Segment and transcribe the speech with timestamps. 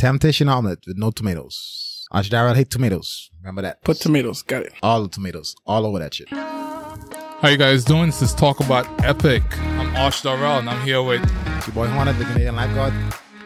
[0.00, 2.06] Temptation omelet with no tomatoes.
[2.10, 3.28] Arch Darrell hate tomatoes.
[3.42, 3.84] Remember that.
[3.84, 4.40] Put tomatoes.
[4.40, 4.72] Got it.
[4.82, 6.26] all the tomatoes all over that shit.
[6.30, 8.06] How you guys doing?
[8.06, 9.42] This is Talk About Epic.
[9.58, 11.20] I'm Arch Darrell and I'm here with,
[11.66, 12.94] Your boy Juana, the Canadian lifeguard.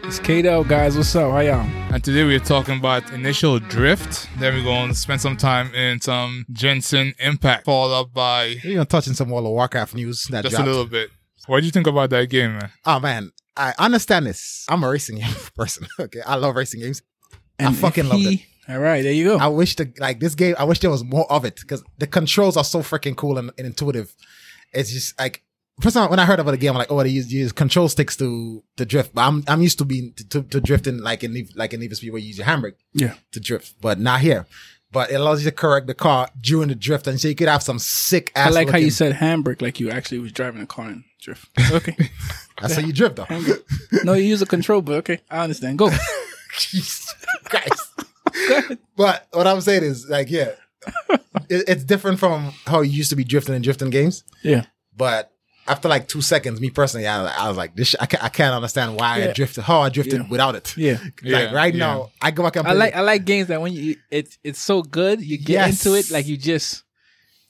[0.05, 0.97] It's Kato, guys.
[0.97, 1.33] What's up?
[1.33, 1.67] How y'all?
[1.93, 4.29] and today we're talking about Initial Drift.
[4.39, 8.75] Then we're going to spend some time in some Genshin Impact, followed up by We're
[8.75, 10.69] gonna touch on some World of Warcraft news that just dropped.
[10.69, 11.11] a little bit.
[11.49, 12.71] What do you think about that game, man?
[12.87, 14.67] Oh man, I understand this.
[14.69, 15.87] I'm a racing game person.
[15.99, 17.03] Okay, I love racing games.
[17.59, 18.41] And I fucking he- it.
[18.69, 19.37] All right, there you go.
[19.37, 20.55] I wish the like this game.
[20.59, 23.51] I wish there was more of it because the controls are so freaking cool and,
[23.59, 24.15] and intuitive.
[24.73, 25.45] It's just like
[25.81, 27.89] first time when I heard about the game, I'm like, oh, they use, use control
[27.89, 29.15] sticks to to drift.
[29.15, 31.91] But I'm I'm used to being to, to, to drifting like in like in Need
[31.91, 33.15] for Speed where you use your handbrake yeah.
[33.33, 34.47] to drift, but not here.
[34.95, 37.49] But it allows you to correct the car during the drift, and so you could
[37.49, 38.47] have some sick ass.
[38.47, 41.49] I like how you said handbrake, like you actually was driving a car and drift.
[41.73, 41.97] Okay.
[42.61, 43.27] That's how you drift, though.
[44.05, 45.79] no, you use a control, but okay, I understand.
[45.79, 45.91] Go.
[46.59, 47.13] Jesus
[47.45, 48.79] Christ.
[48.97, 50.53] but what I'm saying is, like, yeah,
[51.49, 54.23] it, it's different from how you used to be drifting in drifting games.
[54.43, 54.67] Yeah.
[54.97, 55.33] But
[55.67, 57.89] after like two seconds, me personally, I, I was like, this.
[57.89, 59.33] Sh- I can't, I can't understand why I Yeah.
[59.33, 60.29] drifted, how I drifted Yeah.
[60.29, 60.77] without it.
[60.77, 60.99] Yeah.
[61.03, 61.87] Like Yeah, right yeah.
[61.87, 64.59] now, I go back and I like I like games that when you it's it's
[64.61, 65.85] so good you get Yes.
[65.87, 66.83] into it like you just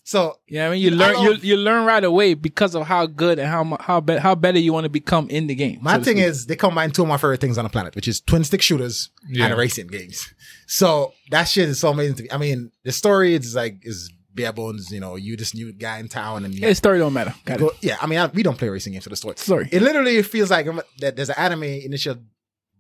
[0.07, 3.39] so yeah I mean you learn you you learn right away because of how good
[3.39, 5.79] and how mu- how be- how better you want to become in the game.
[5.81, 8.07] My so thing is, they combine two of my favorite things on the planet, which
[8.07, 9.47] is twin stick shooters Yeah.
[9.47, 10.33] and racing games.
[10.67, 12.29] So that shit is so amazing to me.
[12.31, 14.91] I mean, the story is like is bare bones.
[14.91, 17.35] You know, you this new guy in town, and you yeah, story don't matter.
[17.45, 17.77] Got go, it.
[17.83, 17.97] yeah.
[18.01, 19.35] I mean, I, we don't play racing games for the story.
[19.39, 19.69] Sorry.
[19.73, 20.67] It literally feels like
[20.99, 22.17] that there's an anime initial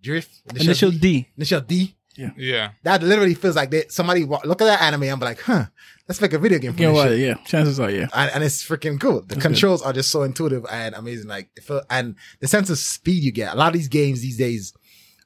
[0.03, 1.29] drift, Initial D.
[1.37, 1.95] initial D.
[2.17, 2.31] Yeah.
[2.37, 3.91] Yeah, that literally feels like that.
[3.91, 5.65] somebody wa- look at that anime and be like, huh,
[6.07, 6.73] let's make a video game.
[6.73, 7.11] From You know what?
[7.19, 8.07] Yeah, chances are yeah.
[8.15, 9.23] And, and it's freaking cool.
[9.23, 11.27] The controls are just so intuitive and amazing.
[11.27, 13.53] Like, it feel, and the sense of speed you get.
[13.53, 14.73] A lot of these games these days,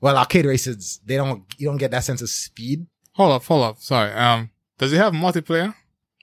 [0.00, 2.86] well, arcade races, they don't, you don't get that sense of speed.
[3.16, 3.78] Hold up, hold up.
[3.80, 4.10] Sorry.
[4.12, 5.74] Um, does it have multiplayer?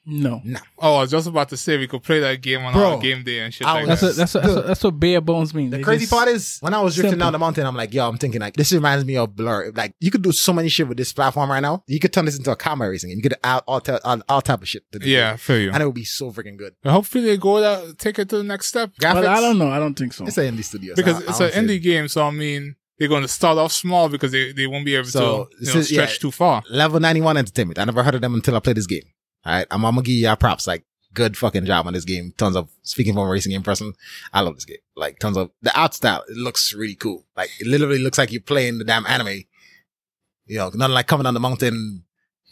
[0.06, 0.42] No.
[0.44, 0.59] No.
[0.78, 2.98] Oh, I was just about to say we could play that game on Bro, our
[3.02, 4.16] game day and shit I like was- that.
[4.16, 5.71] That's what that's what, that's what, that's what bare bones means.
[5.71, 7.26] The They crazy part is when I was drifting Simple.
[7.26, 9.71] down the mountain, I'm like, yo, I'm thinking like this reminds me of Blur.
[9.76, 11.83] Like you could do so many shit with this platform right now.
[11.88, 13.17] You could turn this into a combat racing game.
[13.17, 14.83] You could add all, ty- all, all type of shit.
[14.92, 15.38] To this yeah, I game.
[15.38, 15.71] feel you.
[15.71, 16.73] and it would be so freaking good.
[16.83, 18.92] And hopefully they go that, take it to the next step.
[19.02, 19.70] Graphics, But I don't know.
[19.71, 20.26] I don't think so.
[20.27, 21.80] It's an indie studio because I- I it's don't an see it.
[21.80, 24.86] indie game, so I mean they're going to start off small because they, they won't
[24.86, 26.17] be able So, to you know, is- stretch yeah.
[26.21, 26.64] too far.
[26.70, 27.77] Level 91 Entertainment.
[27.80, 29.02] I never heard of them until I played this game.
[29.45, 29.67] All right.
[29.72, 30.67] I'm, I'm gonna give y'all props.
[30.67, 30.83] Like,
[31.14, 32.33] good fucking job on this game.
[32.38, 33.94] Tons of, speaking from a racing game person,
[34.33, 34.78] I love this game.
[34.95, 37.26] Like, tons of, the art style, it looks really cool.
[37.38, 39.44] Like, it literally looks like you're playing the damn anime.
[40.48, 42.04] You know, nothing like coming on the mountain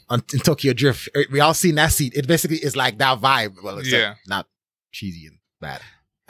[0.09, 1.09] on, in Tokyo Drift.
[1.15, 2.13] Eh, we all seen that seat.
[2.15, 3.55] It basically is like that vibe.
[3.63, 4.13] Well, except Yeah.
[4.27, 4.47] not
[4.91, 5.81] cheesy and bad.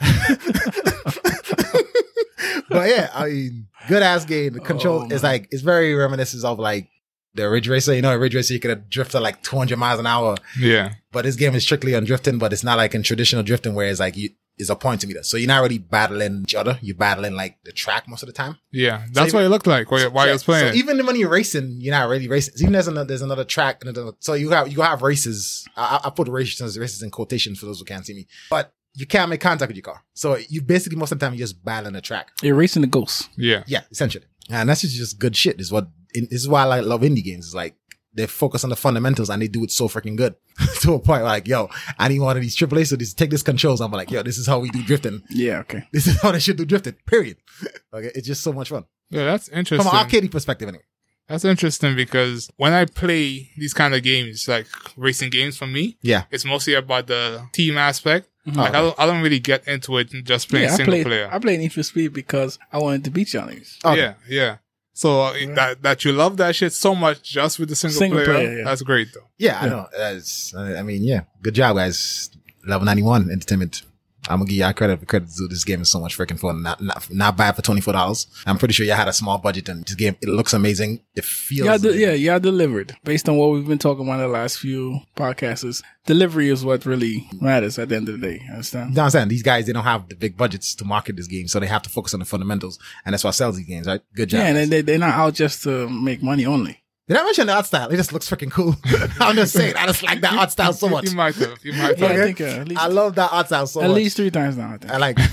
[2.68, 4.54] but yeah, I mean, good ass game.
[4.54, 6.88] The control Oh, is like, it's very reminiscent of like,
[7.34, 10.00] the Ridge Racer, you know, a Ridge Racer, you could drift at like 200 miles
[10.00, 10.36] an hour.
[10.58, 10.94] Yeah.
[11.12, 13.86] But this game is strictly on drifting, but it's not like in traditional drifting where
[13.88, 15.24] it's like you, it's a point to meter.
[15.24, 16.78] So you're not really battling each other.
[16.80, 18.56] You're battling like the track most of the time.
[18.70, 19.04] Yeah.
[19.12, 20.72] That's even- what it looked like while, while Yeah, I was playing.
[20.72, 22.54] So even when you're racing, you're not really racing.
[22.60, 23.82] Even there's another, there's another track.
[23.82, 25.66] Another, so you have, you have races.
[25.76, 28.72] I, I I put races, races in quotation for those who can't see me, but
[28.94, 30.04] you can't make contact with your car.
[30.14, 32.30] So you basically most of the time you're just battling the track.
[32.42, 33.28] You're racing the ghosts.
[33.36, 33.64] yeah.
[33.66, 34.26] Yeah, essentially.
[34.50, 35.58] And that's just, just good shit.
[35.60, 37.46] Is what, this is why I love indie games.
[37.48, 37.74] Is like,
[38.14, 40.34] they focus on the fundamentals and they do it so freaking good
[40.80, 43.42] to a point like, yo, I need one of these AAA so just take this
[43.42, 43.80] controls.
[43.80, 45.22] I'm like, yo, this is how we do drifting.
[45.30, 45.58] Yeah.
[45.60, 45.82] Okay.
[45.92, 47.36] This is how they should do drifting, period.
[47.92, 48.10] Okay.
[48.14, 48.84] It's just so much fun.
[49.10, 49.78] Yeah, that's interesting.
[49.78, 49.98] From interesting.
[49.98, 50.84] an arcade perspective, anyway.
[51.28, 55.96] That's interesting because when I play these kind of games, like racing games for me,
[56.02, 56.24] Yeah.
[56.30, 58.28] it's mostly about the team aspect.
[58.46, 58.56] Mhm.
[58.56, 61.06] Like I don't, I don't really get into it just playing Yeah, I single played
[61.06, 61.28] player.
[61.32, 63.82] I played Need for Speed because I wanted to beat y'all niggas.
[63.84, 64.00] Okay.
[64.00, 64.56] Yeah, yeah.
[64.94, 68.24] So uh, that that you love that shit so much just with the single, Single
[68.24, 68.64] player, player, yeah.
[68.64, 69.26] that's great though.
[69.38, 69.86] Yeah, I know.
[69.96, 71.22] That's, I mean, yeah.
[71.42, 72.30] Good job, guys.
[72.66, 73.82] Level 91 entertainment.
[74.28, 75.28] I'm gonna give y'all credit for credit.
[75.36, 76.62] to This game is so much freaking fun.
[76.62, 78.26] Not, not, not bad for $24.
[78.46, 81.00] I'm pretty sure y'all had a small budget and this game, it looks amazing.
[81.14, 84.26] It feels, Y'all de- yeah, y'all delivered based on what we've been talking about in
[84.26, 85.82] the last few podcasts.
[86.06, 88.42] Delivery is what really matters at the end of the day.
[88.50, 88.90] Understand?
[88.90, 89.28] You know I'm saying?
[89.28, 91.82] These guys, they don't have the big budgets to market this game, so they have
[91.82, 92.78] to focus on the fundamentals.
[93.04, 94.00] And that's why sells these games, right?
[94.14, 94.40] Good job.
[94.40, 96.80] Yeah, and they, they're not out just to make money only.
[97.06, 97.90] Did I mention the art style?
[97.90, 98.74] It just looks freaking cool.
[99.20, 101.04] I'm just saying, I just like that art style so much.
[101.10, 101.62] You might have.
[101.62, 102.18] You might Yeah, have.
[102.20, 103.90] I think uh, at least I love that art style so at much.
[103.90, 104.72] At least three times now.
[104.72, 104.90] I think.
[104.92, 105.18] I like.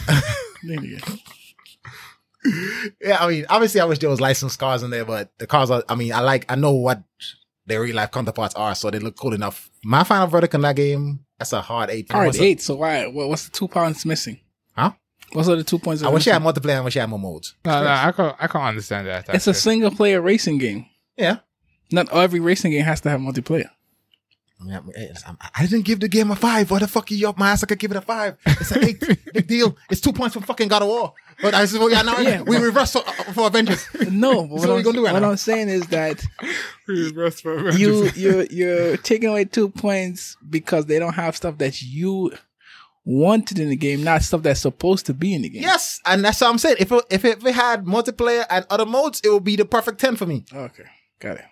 [2.43, 2.59] Yeah.
[2.99, 5.69] yeah, I mean, obviously, I wish there was licensed cars in there, but the cars
[5.69, 5.83] are.
[5.87, 6.45] I mean, I like.
[6.51, 7.03] I know what
[7.67, 9.69] their real life counterparts are, so they look cool enough.
[9.83, 12.11] My final verdict on that game, that's a hard eight.
[12.11, 12.61] All right, What's a- eight.
[12.61, 13.05] So why?
[13.05, 14.39] What's the two points missing?
[14.75, 14.91] Huh?
[15.33, 16.01] What's the two points?
[16.03, 16.77] I wish I had multiplayer.
[16.77, 17.55] I wish I had more modes.
[17.63, 18.35] No, no, I can't.
[18.39, 19.29] I can't understand that.
[19.33, 20.87] It's a single player racing game.
[21.17, 21.37] Yeah.
[21.91, 23.69] Not every racing game has to have multiplayer.
[24.59, 26.69] I, mean, I- I- didn't give the game a five.
[26.69, 27.63] Why the fuck are you up my ass?
[27.63, 28.37] I could give it a five.
[28.45, 28.99] It's an eight.
[29.33, 29.75] Big deal.
[29.89, 31.13] It's two points for fucking God of War.
[31.41, 32.41] But I said, well, yeah, now Yeah.
[32.43, 33.01] we reverse for,
[33.33, 33.87] for Avengers.
[34.11, 35.31] No, but what, So we I'm, gonna do right what now?
[35.31, 36.23] I'm saying is that
[37.15, 38.17] Rest for you Avengers.
[38.17, 42.31] you're you're taking away two points because they don't have stuff that you
[43.03, 45.63] wanted in the game, not stuff that's supposed to be in the game.
[45.63, 46.75] Yes, and that's what I'm saying.
[46.79, 49.65] If it, if it, if it had multiplayer and other modes, it would be the
[49.65, 50.45] perfect ten for me.
[50.53, 50.83] Okay,
[51.19, 51.45] got it.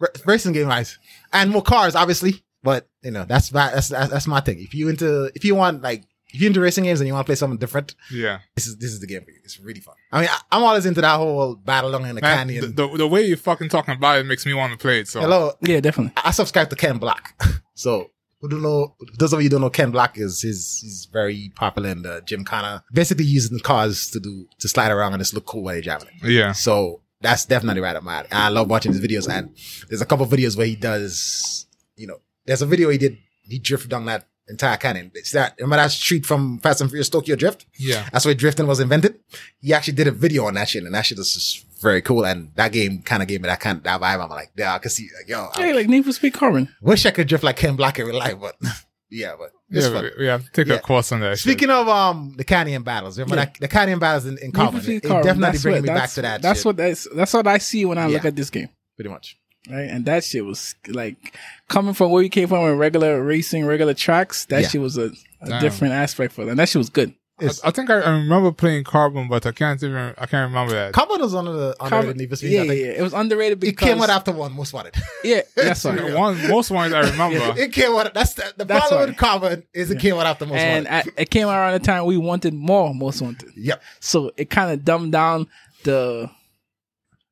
[0.00, 0.98] R- racing game wise,
[1.32, 2.42] and more cars, obviously.
[2.62, 4.58] But you know, that's my that's, that's that's my thing.
[4.60, 7.26] If you into if you want like if you into racing games and you want
[7.26, 8.38] to play something different, yeah.
[8.54, 9.38] this is this is the game for you.
[9.42, 9.94] It's really fun.
[10.12, 12.74] I mean, I, I'm always into that whole battle along in the Man, canyon.
[12.74, 15.08] the, the, the way you're fucking talking about it makes me want to play it.
[15.08, 16.12] So Hello, Yeah, definitely.
[16.22, 17.34] I subscribe to Ken Block.
[17.74, 18.10] so
[18.40, 21.52] who don't know those of you who don't know Ken Block is he's he's very
[21.56, 22.84] popular in the Gymkhana.
[22.92, 26.08] Basically using cars to do to slide around and just look cool while you're driving
[26.22, 26.30] it.
[26.30, 26.52] yeah.
[26.52, 28.28] So that's definitely right up my alley.
[28.32, 29.54] I love watching his videos and
[29.88, 33.58] there's a couple videos where he does you know there's a video he did he
[33.58, 35.10] drifted down that entire canyon.
[35.14, 37.66] It's that remember that street from Fast and Furious Tokyo Drift?
[37.78, 38.08] Yeah.
[38.12, 39.18] That's where drifting was invented.
[39.60, 42.26] He actually did a video on that shit, and that shit is just very cool.
[42.26, 44.22] And that game kind of gave me that kind of that vibe.
[44.22, 46.68] I'm like, yeah, I can see, like, yo, I Yeah, like Need for Speed Carbon.
[46.82, 48.56] wish I could drift like Ken Block in real life, but
[49.10, 50.04] yeah, but it's Yeah, fun.
[50.04, 50.74] we, we have to take Yeah.
[50.74, 51.38] a course on that.
[51.38, 51.50] shit.
[51.52, 53.44] Speaking of um the canyon battles, remember Yeah.
[53.46, 55.88] that, the canyon battles in, in Carbon, for Speed it, it definitely That's bringing me
[55.88, 56.42] back to that.
[56.42, 58.68] That's shit, what that's that's what I see when I look at this game.
[58.96, 59.36] pretty much.
[59.70, 61.34] Right, and that shit was like
[61.68, 64.46] coming from where we came from in regular racing, regular tracks.
[64.46, 64.68] That Yeah.
[64.68, 65.10] shit was a,
[65.42, 66.56] a different aspect for them.
[66.56, 67.14] That shit was good.
[67.42, 70.14] I, I think I, I remember playing Carbon, but I can't even.
[70.18, 70.92] I can't remember that.
[70.92, 72.52] Carbon was one of the Carbon- underrated Need for Speed.
[72.52, 72.92] yeah, yeah, yeah.
[72.92, 74.94] It was underrated It came out after one, most wanted.
[75.24, 75.98] yeah, that's right.
[75.98, 77.58] The One, most ones I remember.
[77.60, 78.12] it came out.
[78.14, 79.08] That's the, the That's problem right.
[79.08, 81.12] with Carbon is it came out after most and wanted.
[81.18, 83.82] I, it came around the time we wanted more most wanted yep.
[84.00, 85.46] so it kind of dumbed down
[85.84, 86.30] the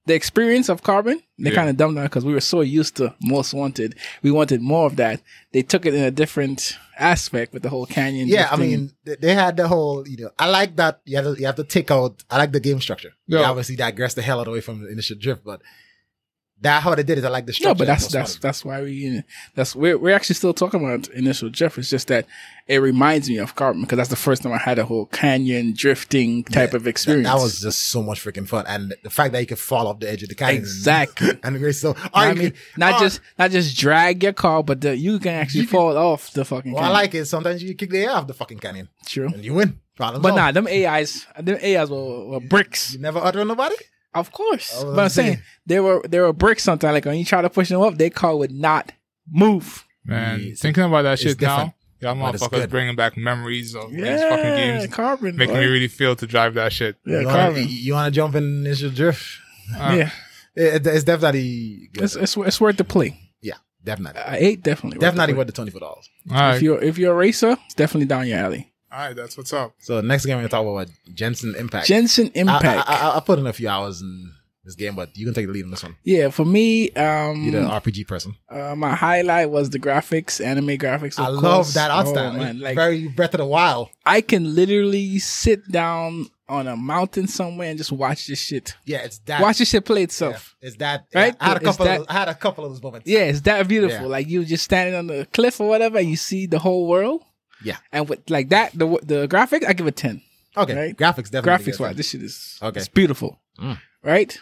[0.08, 1.54] the experience of carbon they Yeah.
[1.60, 3.90] kind of dumbed down because we were so used to most wanted
[4.24, 5.16] we wanted more of that
[5.54, 8.80] they took it in a different aspect with the whole canyon Yeah, I mean,
[9.24, 11.64] they had the whole, you know, I like that you have to, you have to
[11.76, 13.12] take out, I like the game structure.
[13.28, 13.38] Yeah.
[13.38, 15.62] They obviously digress the hell out away from the initial drift, but
[16.62, 17.70] that how they did it, I like the structure.
[17.70, 19.22] no, but that's that's that's why we
[19.54, 21.78] that's we're we're actually still talking about initial drift.
[21.78, 22.26] It's just that
[22.66, 25.72] it reminds me of Carbon because that's the first time I had a whole canyon
[25.76, 27.28] drifting type Yeah, of experience.
[27.28, 28.64] that was just so much freaking fun.
[28.66, 30.58] And the fact that you could fall off the edge of the canyon.
[30.62, 31.30] exactly.
[31.44, 35.18] And, so, I you mean, not just not just drag your car, but the, you
[35.18, 36.72] can actually You can- fall off the fucking.
[36.72, 37.26] Well, I like it.
[37.26, 39.80] Sometimes you kick the air off the fucking canyon True, and you win.
[39.96, 40.38] Problem but solved.
[40.38, 43.74] nah, them AIs, them AIs were, were bricks, You never utter nobody?
[44.14, 44.74] Of course.
[44.80, 45.42] I was But I'm saying saying.
[45.66, 46.62] they were they were bricks.
[46.64, 48.92] Sometimes, like when you try to push them up, their car would not
[49.30, 49.84] move.
[50.04, 54.00] Man, Yeah, thinking about that shit different, now, y'all motherfuckers bringing back memories of these
[54.22, 55.60] fucking games, carbon, making boy.
[55.60, 56.96] me really feel to drive that shit.
[57.04, 57.66] yeah, you wanna, carbon.
[57.68, 59.22] you want to jump in initial drift?
[59.76, 60.10] Uh, yeah,
[60.54, 62.04] It, it's definitely good.
[62.04, 63.20] it's, it's it's worth the play.
[63.42, 64.22] yeah, definitely.
[64.22, 64.96] I eight definitely.
[64.96, 66.08] worth definitely the worth the twenty four dollars.
[66.26, 68.67] Right, If you're if you're a racer, it's definitely down your alley.
[68.90, 69.74] All right, that's what's up.
[69.78, 71.88] So next game we're gonna talk about what Genshin Impact.
[71.88, 72.64] Genshin Impact.
[72.88, 74.32] I, I, I, I put in a few hours in
[74.64, 75.96] this game, but you can take the lead on this one.
[76.04, 78.34] yeah, for me, um, You're the RPG person.
[78.50, 81.18] Uh, my highlight was the graphics, anime graphics.
[81.18, 81.42] of I course.
[81.42, 82.32] love that art Oh, style.
[82.34, 83.88] man, like Very Breath of the Wild.
[84.06, 88.74] I can literally sit down on a mountain somewhere and just watch this shit.
[88.86, 89.42] Yeah, it's that.
[89.42, 90.56] Watch this shit play yeah, itself.
[90.62, 91.04] it's that.
[91.14, 91.34] Right?
[91.40, 91.84] I had a It's couple.
[91.86, 93.06] that- of, I had a couple of those moments.
[93.06, 94.00] Yeah, it's that beautiful.
[94.02, 94.06] Yeah.
[94.06, 97.22] Like you just standing on the cliff or whatever, and you see the whole world.
[97.62, 97.76] Yeah.
[97.92, 100.22] and with like that, the the graphics, I give it ten.
[100.56, 100.74] Okay.
[100.74, 100.96] Right?
[100.96, 101.50] Graphics definitely.
[101.72, 101.80] graphics good.
[101.80, 102.80] wise, this shit is Okay.
[102.80, 103.78] It's beautiful, Mm.
[104.02, 104.38] right?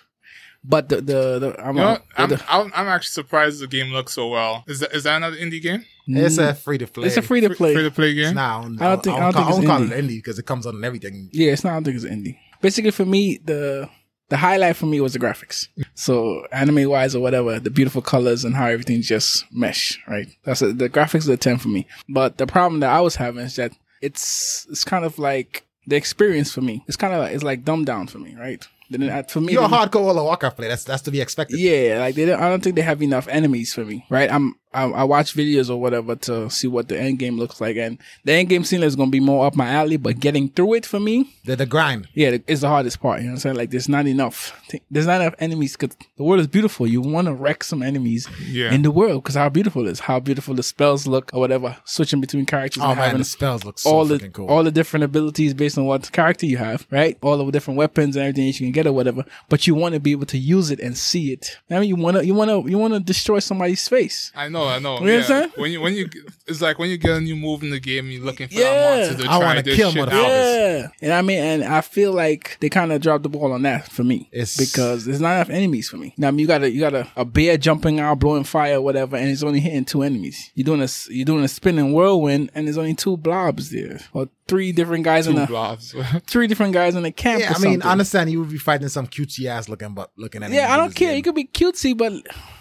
[0.64, 2.04] But the the, the I'm, You know a- what?
[2.16, 4.64] I'm, the- I'm, I'm actually surprised the game looks so well.
[4.66, 5.84] Is that is that another indie game?
[6.08, 7.04] It's a free to play.
[7.04, 7.06] Mm.
[7.08, 7.74] it's a free to play.
[7.74, 8.34] Free to play It's game.
[8.36, 9.66] not I don't think- I don't call, think it's I won't indie.
[9.90, 11.28] call it indie because it comes on everything.
[11.32, 11.70] Yeah, it's not.
[11.70, 12.36] I don't think it's indie.
[12.60, 13.88] Basically, for me, the
[14.28, 15.68] the highlight for me was the graphics.
[15.94, 19.98] So anime wise or whatever, the beautiful colors and how everything just mesh.
[20.08, 20.28] Right.
[20.44, 21.86] That's a, the graphics are a ten for me.
[22.08, 25.96] But the problem that I was having is that it's it's kind of like the
[25.96, 26.84] experience for me.
[26.88, 28.34] It's kind of like it's like dumbed down for me.
[28.36, 28.66] Right.
[28.90, 30.68] Then it- uh, for me, You're a hardcore World of Warcraft player.
[30.68, 31.58] That's that's to be expected.
[31.58, 34.30] yeah, like they don't, I don't think they have enough enemies for me, right?
[34.30, 37.76] I'm I, I watch videos or whatever to see what the end game looks like,
[37.76, 39.96] and the end game scene is gonna be more up my alley.
[39.96, 42.08] But getting through it for me, The the grind.
[42.14, 43.20] yeah, it's the hardest part.
[43.20, 43.56] You know what I'm saying?
[43.56, 44.52] Like, there's not enough.
[44.90, 46.86] There's not enough enemies because the world is beautiful.
[46.86, 48.72] You want to wreck some enemies Yeah.
[48.72, 51.76] in the world because how beautiful it is, how beautiful the spells look or whatever.
[51.84, 54.48] Switching between characters Oh and man, having the spells look so all the cool.
[54.48, 57.16] all the different abilities based on what character you have, right?
[57.22, 59.24] All the different weapons and everything that you can get or whatever.
[59.48, 61.56] But you want to be able to use it and see it.
[61.70, 64.32] I mean, you want to you want to you want to destroy somebody's face.
[64.34, 64.65] I know.
[64.66, 65.00] Know, I know.
[65.00, 65.50] You know what I'm saying?
[65.56, 66.08] When you when you
[66.46, 68.64] it's like when you get a new move in the game, you're looking for Yeah.
[68.74, 70.12] that monster to I try wanna this kill shit motherfuckers.
[70.12, 70.26] out.
[70.28, 73.62] Yeah, and I mean, and I feel like they kind of dropped the ball on
[73.62, 76.14] that for me It's- because there's not enough enemies for me.
[76.16, 78.80] Now I mean, you got a you got a, a bear jumping out, blowing fire,
[78.80, 80.50] whatever, and it's only hitting two enemies.
[80.54, 84.28] You're doing a you're doing a spinning whirlwind, and there's only two blobs there, or
[84.48, 85.94] three different guys in the blobs.
[86.26, 87.40] three different guys in the camp.
[87.40, 87.82] Yeah, or I mean, something.
[87.82, 90.50] I understand you would be fighting some cutesy ass looking, but looking at.
[90.50, 91.14] Yeah, I don't care.
[91.14, 92.12] You could be cutesy, but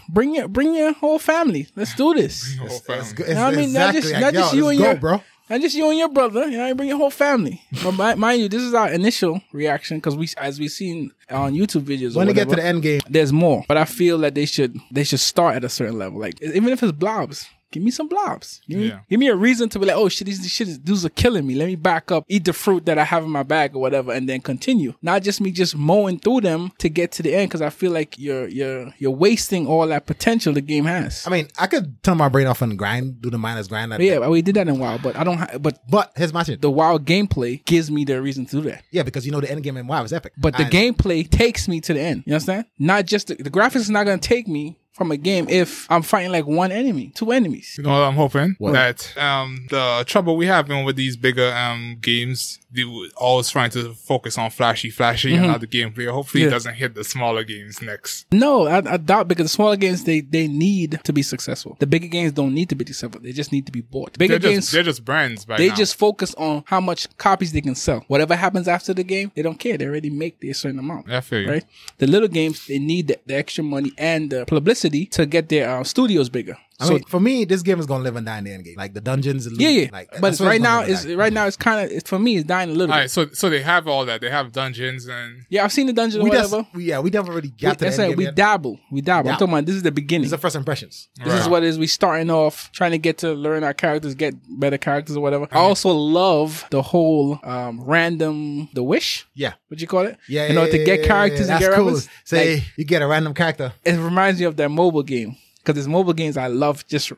[0.10, 1.68] bring your bring your whole family.
[1.76, 2.56] Let's do this.
[2.58, 3.14] Whole It's, family.
[3.16, 3.28] good.
[3.30, 3.74] You know what I mean?
[3.74, 5.22] Not just- like, not yo, just you and go, your- bro.
[5.48, 7.62] Not just you and your brother, you know, you bring your whole family.
[7.84, 11.84] But mind you, this is our initial reaction because we, as we've seen on YouTube
[11.84, 13.64] videos, or When they get to the end game, there's more.
[13.68, 16.20] But I feel that they should they should start at a certain level.
[16.20, 18.62] Like even if it's blobs, give me some blobs.
[18.68, 19.00] Give me, Yeah.
[19.10, 21.10] give me a reason to be like, oh shit, these, these shit is, dudes are
[21.10, 21.56] killing me.
[21.56, 24.14] Let me back up, eat the fruit that I have in my bag or whatever,
[24.14, 24.94] and then continue.
[25.02, 27.92] Not just me just mowing through them to get to the end because I feel
[27.92, 31.28] like you're you're you're wasting all that potential the game has.
[31.28, 33.92] I mean, I could turn my brain off and grind, do the minus grind.
[33.92, 35.38] But yeah, we did that in WoW, but I don't.
[35.38, 36.60] Ha- but But here's my thing.
[36.62, 38.84] the WoW gameplay gives me the reason to do that.
[38.92, 40.34] Yeah, because you know the end game in WoW is epic.
[40.38, 42.24] But the And- gameplay takes me to the end.
[42.26, 42.66] You understand?
[42.80, 45.86] Not just the, the graphics is not going to take me from a game if
[45.92, 47.76] I'm fighting like one enemy, two enemies.
[47.78, 48.56] You know what I'm hoping?
[48.58, 48.72] What?
[48.74, 53.70] That um the trouble we have with these bigger um games, they were always trying
[53.72, 56.08] to focus on flashy, flashy and not the gameplay.
[56.12, 56.50] Hopefully Yeah.
[56.50, 58.26] it doesn't hit the smaller games next.
[58.32, 61.78] No, I, I doubt because the smaller games they they need to be successful.
[61.80, 63.22] The bigger games don't need to be successful.
[63.22, 64.14] They just need to be bought.
[64.14, 65.76] The bigger They're games just they're just brands by they now.
[65.76, 68.04] just focus on how much copies they can sell.
[68.08, 69.78] Whatever happens after the game, they don't care.
[69.78, 71.10] They already make their certain amount.
[71.12, 71.50] I feel you.
[71.50, 71.66] Right?
[71.98, 75.70] The little games they need the, the extra money and the publicity to get their
[75.70, 76.58] uh, studios bigger.
[76.80, 78.76] I mean, for me, this game is gonna live and die in the end game.
[78.78, 79.48] Like the dungeons.
[79.58, 79.90] Yeah, yeah.
[79.92, 82.10] Like, but that's it's what right now live is right now it's kind of it's
[82.10, 83.04] for me it's dying a little All bit.
[83.04, 84.20] right, so so they have all that.
[84.22, 86.64] They have dungeons and Yeah, I've seen the dungeon or we whatever.
[86.64, 88.24] just, we, yeah, we never really We, got to I the said end game we
[88.26, 88.36] yet.
[88.36, 89.30] dabble, we dabble.
[89.30, 89.38] I'm Yeah.
[89.40, 90.24] talking about this is the beginning.
[90.24, 91.08] These are first impressions.
[91.24, 91.80] This is what it is.
[91.80, 95.48] We starting off trying to get to learn our characters, get better characters or whatever.
[95.52, 99.26] I also love the whole um, random the wish.
[99.34, 100.18] Yeah, What you call it?
[100.28, 100.48] yeah.
[100.48, 101.98] You know, to get characters and that's get cool.
[102.26, 103.74] Say Like, you get a random character.
[103.84, 106.86] it reminds me of that mobile game because there's mobile games I love.
[106.88, 107.12] Just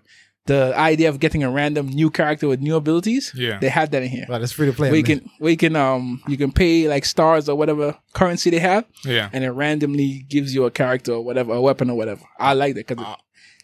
[0.45, 3.31] the idea of getting a random new character with new abilities.
[3.35, 3.59] Yeah.
[3.59, 4.25] they have that in here.
[4.27, 4.95] Well, it's free to play.
[4.95, 8.85] you can you can um you can pay like stars or whatever currency they have,
[9.03, 9.29] yeah.
[9.33, 12.23] and it randomly gives you a character or whatever, a weapon or whatever.
[12.39, 13.05] I like that because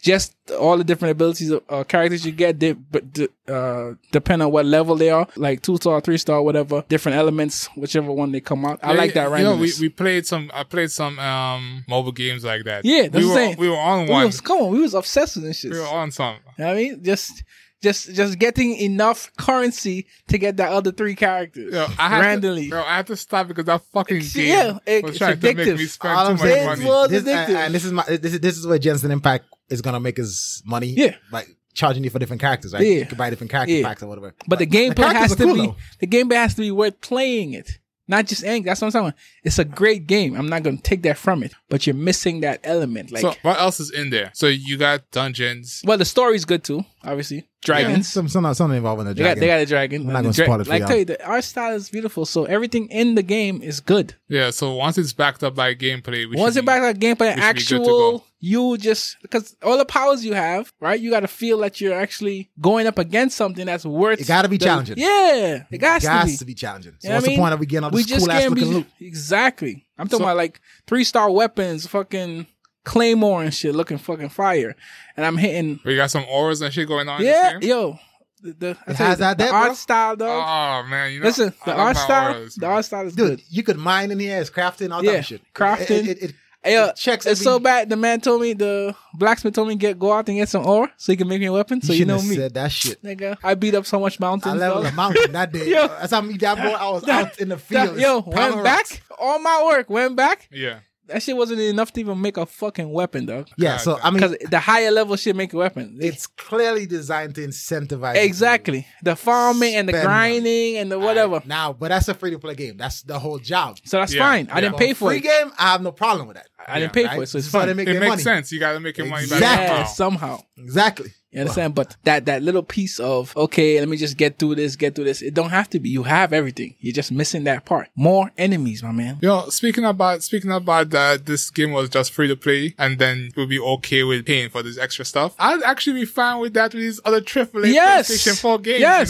[0.04, 4.42] just all the different abilities of uh, characters you get, they, but de- uh, depend
[4.42, 6.84] on what level they are, like two star, three star, whatever.
[6.90, 8.78] Different elements, whichever one they come out.
[8.82, 10.50] I Yeah, like that You know, we, we played some.
[10.52, 12.84] I played some um mobile games like that.
[12.84, 13.56] Yeah, that's we what were I'm saying.
[13.58, 14.26] we were on we one.
[14.26, 15.72] was, come on, we was obsessed with this shit.
[15.72, 16.36] We were You on some.
[16.58, 17.42] know what I mean, just.
[17.82, 22.64] Just, just getting enough currency to get that other three characters Yo, I had randomly.
[22.64, 25.18] To, bro, I had to stop because that fucking It's- game yeah, it- was it's
[25.18, 27.08] trying to make me spend All too much money.
[27.10, 27.48] this, addictive.
[27.48, 30.16] and, and this is my this is this is where Genshin Impact is gonna make
[30.16, 30.88] his money.
[30.88, 31.14] Yeah.
[31.32, 32.72] like charging you for different characters.
[32.72, 32.82] Right?
[32.86, 32.92] Yeah.
[33.00, 33.86] You can buy different character Yeah.
[33.88, 34.32] packs or whatever.
[34.46, 35.76] But the gameplay has to cool, be though.
[36.00, 37.78] the gameplay has to be worth playing it.
[38.06, 38.64] Not just anything.
[38.64, 39.14] That's what I'm saying.
[39.44, 40.34] It's a great game.
[40.36, 41.54] I'm not gonna take that from it.
[41.70, 43.10] But you're missing that element.
[43.10, 44.30] Like so what else is in there?
[44.34, 45.80] So you got dungeons.
[45.84, 47.48] well the story's good too, obviously.
[47.64, 48.12] Dragons.
[48.12, 49.40] Some some something involving the They got, dragon.
[49.40, 50.06] they got a dragon.
[50.06, 50.88] We're not gonna dra- spoil it for Like y'all.
[50.88, 52.26] tell you, the art style is beautiful.
[52.26, 54.14] So everything in the game is good.
[54.28, 54.50] Yeah.
[54.50, 57.28] So once it's backed up by gameplay, we Once should it back by gameplay, we
[57.28, 57.84] be good to actual,
[58.18, 58.24] go.
[58.46, 61.00] You just because all the powers you have, right?
[61.00, 64.20] You got to feel that you're actually going up against something that's worth.
[64.20, 64.98] It gotta be the- challenging.
[64.98, 66.36] Yeah, it got to be.
[66.36, 66.92] to be challenging.
[66.98, 67.38] So You know what's what I the mean?
[67.40, 68.86] point of we getting all we this just cool ass looking loot?
[69.00, 69.86] exactly.
[69.98, 72.46] I'm talking So- about like three star weapons, fucking
[72.84, 74.76] claymore and shit, looking fucking fire.
[75.16, 75.80] And I'm hitting.
[75.84, 77.22] We got some auras and shit going on.
[77.22, 77.70] Yeah, In this game?
[77.70, 77.98] yo,
[78.42, 79.74] the, the, I It tell you, has that the there, art bro.
[79.74, 80.84] style, dog.
[80.86, 81.26] Oh man, you know.
[81.26, 83.42] Listen, I the art style, auras, the art style is Dude, good.
[83.48, 85.40] you could mine in here, it's crafting, all Yeah, that shit.
[85.54, 86.06] crafting.
[86.06, 87.90] It, it, it, Hey, uh, checks it's so bad.
[87.90, 90.88] The man told me the blacksmith told me get go out and get some ore
[90.96, 91.82] so he can make me a weapon.
[91.82, 93.02] So you shouldn't know have me, said that shit.
[93.02, 93.36] nigga.
[93.44, 94.54] I beat up so much mountains.
[94.54, 95.68] I leveled a mountain that day.
[95.74, 95.88] Yo.
[95.88, 96.72] That's how me that boy.
[96.72, 97.98] I was That- out in the That- field.
[98.00, 98.98] yo, pounding went rocks.
[98.98, 99.02] back.
[99.18, 100.48] All my work went back.
[100.50, 100.78] Yeah.
[101.08, 103.48] That shit wasn't enough to even make a fucking weapon, dog.
[103.58, 105.98] Yeah, so I mean, Because the higher level shit make a weapon.
[106.00, 108.16] it's clearly designed to incentivize.
[108.16, 111.42] exactly the farming and the Spend grinding and the whatever.
[111.44, 112.76] Now, but that's a free to play game.
[112.78, 113.78] That's the whole job.
[113.84, 114.48] So that's Yeah, fine.
[114.50, 115.20] I didn't pay for free it.
[115.24, 115.52] Free game.
[115.58, 116.46] I have no problem with that.
[116.66, 117.16] I didn't pay right?
[117.16, 117.68] for it, so it's This is fine.
[117.68, 118.22] It makes money.
[118.22, 118.50] sense.
[118.50, 119.76] You got to make your money back Exactly.
[119.76, 120.36] Yeah, somehow.
[120.36, 120.44] somehow.
[120.56, 121.12] Exactly.
[121.34, 121.74] You understand?
[121.74, 125.04] But that that little piece of okay, let me just get through this, get through
[125.04, 125.20] this.
[125.22, 125.88] It don't have to be.
[125.90, 126.76] You have everything.
[126.80, 127.88] You're just missing that part.
[127.96, 129.18] More enemies, my man.
[129.20, 132.98] You know, speaking about speaking about that, this game was just free to play, and
[132.98, 135.34] then we'll be okay with paying for this extra stuff.
[135.38, 138.10] I'd actually be fine with that with these other AAA Yes.
[138.10, 138.80] PlayStation 4 games.
[138.80, 139.08] Yes.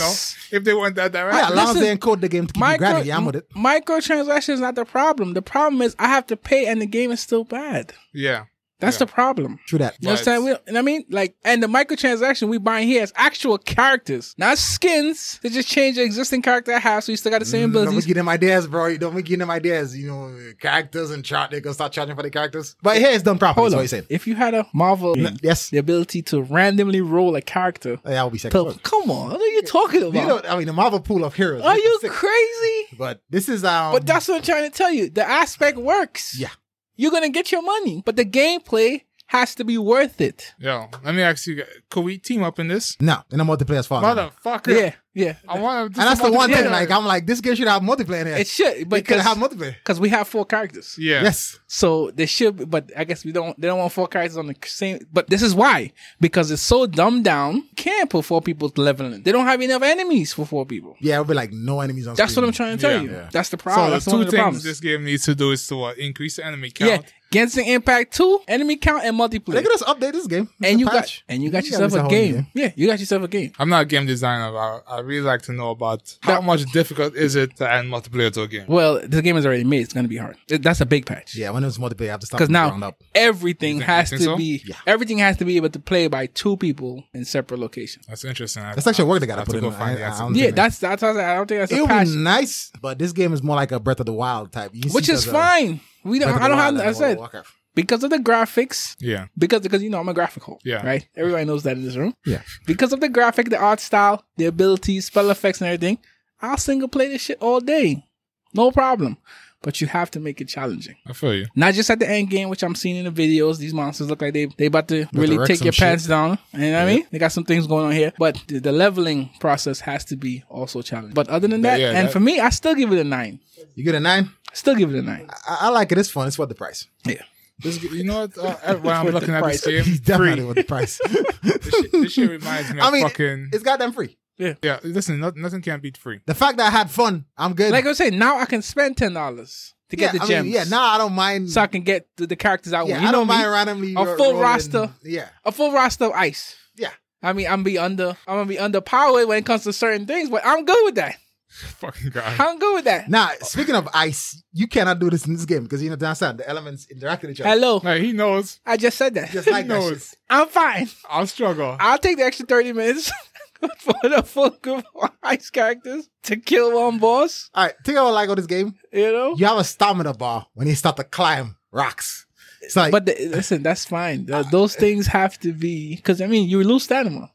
[0.51, 1.39] You know, if they went that direction.
[1.39, 3.25] Yeah, as long as they encode the game to keep you Micro, grinding, yeah, I'm
[3.27, 3.51] with it.
[3.51, 5.35] microtransactions is not the problem.
[5.35, 7.93] The problem is I have to pay and the game is still bad.
[8.13, 8.45] yeah.
[8.81, 9.59] That's the problem.
[9.67, 9.97] True that.
[10.01, 10.45] You understand?
[10.45, 14.59] We, and I mean, like, and the microtransaction we buying here is actual characters, not
[14.59, 15.39] skins.
[15.43, 17.73] They just change the existing character I have, so you still got the same Mm,
[17.73, 18.07] Don't be abilities.
[18.07, 18.87] giving them ideas, bro.
[18.89, 19.97] You Don't be giving them ideas.
[19.97, 21.51] You know, characters and chart.
[21.51, 22.77] They're gonna start charging for the characters.
[22.83, 23.63] But here it's done properly.
[23.63, 23.85] Hold That's what on.
[23.85, 24.07] you saying.
[24.11, 25.71] If you had a Marvel, game, Yes.
[25.71, 28.73] the ability to randomly roll a character, Yeah, I'll be second.
[28.73, 30.15] to, come on, what are you talking about?
[30.21, 31.63] You know, I mean, the Marvel pool of heroes.
[31.63, 32.11] are you sick.
[32.11, 32.97] crazy?
[32.99, 33.93] But this is um.
[33.93, 35.09] But that's what I'm trying to tell you.
[35.11, 36.39] The aspect works.
[36.39, 36.49] Yeah.
[36.97, 40.55] You're gonna get your money, but the gameplay has to be worth it.
[40.59, 42.97] Yo, let me ask you, could we team up in this?
[43.01, 44.05] no in the multiplayer fault.
[44.05, 44.69] And Motherfucker.
[44.79, 45.37] Yeah, yeah.
[45.49, 46.01] I want to.
[46.01, 46.71] And that's the one thing.
[46.71, 48.37] Like I'm like, this game should have multiplayer in here.
[48.37, 49.75] It should, but It could because have multiplayer.
[49.77, 50.95] because we have four characters.
[50.99, 51.23] Yeah.
[51.23, 51.59] Yes.
[51.67, 53.59] So they should, be- but I guess we don't.
[53.61, 54.99] They don't want four characters on the same.
[55.13, 57.65] But this is why because it's so dumbed down.
[57.77, 59.23] Can't put four people leveling.
[59.23, 60.97] They don't have enough enemies for four people.
[61.01, 62.45] Yeah, it'll be like no enemies on That's what.
[62.45, 63.01] I'm trying to tell Yeah.
[63.03, 63.11] you.
[63.11, 63.29] Yeah.
[63.33, 63.87] That's the So problem.
[63.91, 64.63] the That's one two of the things problems.
[64.65, 65.99] this game needs to do is to what?
[65.99, 66.91] Increase the enemy count.
[66.91, 66.99] yeah,
[67.35, 69.55] Genshin Impact Two, enemy count and multiplayer.
[69.55, 70.49] They could just update this game.
[70.61, 72.47] It's and a you got and you got You yourself got a whole game.
[72.55, 73.53] Yeah, you got yourself a game.
[73.59, 76.65] I'm not a game designer, but I, I really like to know about how much
[76.73, 78.65] difficult is it to add multiplayer to a game.
[78.69, 79.81] Well, the game is already made.
[79.83, 80.37] It's going to be hard.
[80.49, 81.35] It- That's a big patch.
[81.35, 83.03] Yeah, when it was multiplayer, I have to stop Because from now up.
[83.15, 84.37] everything think- has to so?
[84.37, 84.77] be Yeah.
[84.87, 88.07] everything has to be able to play by two people in separate locations.
[88.07, 88.63] That's interesting.
[88.63, 89.65] I- That's actually work they gotta put to in.
[89.65, 92.05] go find I- I Yeah, that's that's what I don't think that's It a would
[92.05, 94.71] be nice, but this game is more like a Breath of the Wild type.
[94.75, 95.81] You which is there's a fine.
[96.05, 96.33] We don't.
[96.41, 96.77] I don't have.
[96.77, 97.45] I and World of said
[97.75, 98.97] because of the graphics.
[99.01, 99.27] Yeah.
[99.37, 100.61] Because because you know I'm a graphic hole.
[100.65, 100.87] Yeah.
[100.87, 101.09] Right.
[101.17, 102.15] Everybody knows that in this room.
[102.25, 102.43] Yeah.
[102.67, 105.99] Because of the graphic, the art style, the abilities, spell effects, and everything,
[106.41, 108.05] I'll single play this shit all day,
[108.53, 109.19] no problem.
[109.63, 110.97] But you have to make it challenging.
[111.07, 111.47] I feel you.
[111.57, 113.57] Not just at the end game, which I'm seeing in the videos.
[113.57, 115.83] These monsters look like they they about to really take your shit.
[115.83, 116.39] pants down.
[116.53, 117.07] You know what I mean?
[117.11, 120.45] They got some things going on here, but the, the leveling process has to be
[120.51, 121.15] also challenging.
[121.15, 123.41] But other than that, Yeah, and that- for me, I still give it a nine.
[123.75, 124.29] You get a nine.
[124.55, 125.29] Still give it a nine.
[125.49, 125.99] I, I like it.
[125.99, 126.27] It's fun.
[126.29, 126.87] It's worth the price.
[127.05, 127.23] Yeah.
[127.59, 128.39] This, you know what?
[128.39, 129.67] Uh, when I'm looking the at this price.
[129.67, 130.45] game, He's definitely free.
[130.47, 131.01] worth the price.
[131.45, 133.51] This shit, this shit reminds me of I mean, fucking.
[133.53, 134.17] it's goddamn free.
[134.39, 134.81] Yeah, yeah.
[134.83, 136.21] listen, no, nothing can beat free.
[136.27, 137.71] The fact that I had fun, I'm good.
[137.71, 140.45] Like I said, now I can spend ten dollars to yeah, get the I gems.
[140.47, 141.51] mean, yeah, now I don't mind.
[141.51, 143.03] so I can get the, the characters I yeah, want.
[143.03, 144.91] You I know don't me, mind randomly A ro- full rolling- roster.
[145.05, 146.57] Yeah, a full roster of ice.
[146.77, 146.91] yeah.
[147.23, 148.17] I mean, I'm be under.
[148.27, 151.17] I'm gonna be underpowered when it comes to certain things, but I'm good with that.
[151.79, 152.35] Fucking guy.
[152.39, 153.09] I'm good with that.
[153.09, 156.05] Now, speaking of ice, you cannot do this in this game because you know to
[156.07, 157.51] understand the elements interact with each other.
[157.51, 158.59] Hello, Like, he knows.
[158.67, 159.31] I just said that.
[159.31, 160.09] Just like that knows.
[160.11, 160.19] shit.
[160.29, 160.89] I'm fine.
[161.09, 161.77] I'll struggle.
[161.79, 163.13] I'll take the extra thirty minutes
[163.79, 167.51] for the full group of ice characters to kill one boss.
[167.55, 168.75] All right, think about like on this game.
[168.93, 169.37] You know.
[169.37, 172.27] You have a stamina bar when you start to climb rocks.
[172.63, 174.27] It's like, But the, listen, that's fine.
[174.27, 177.31] Th- those things have to be because I mean you lose stamina.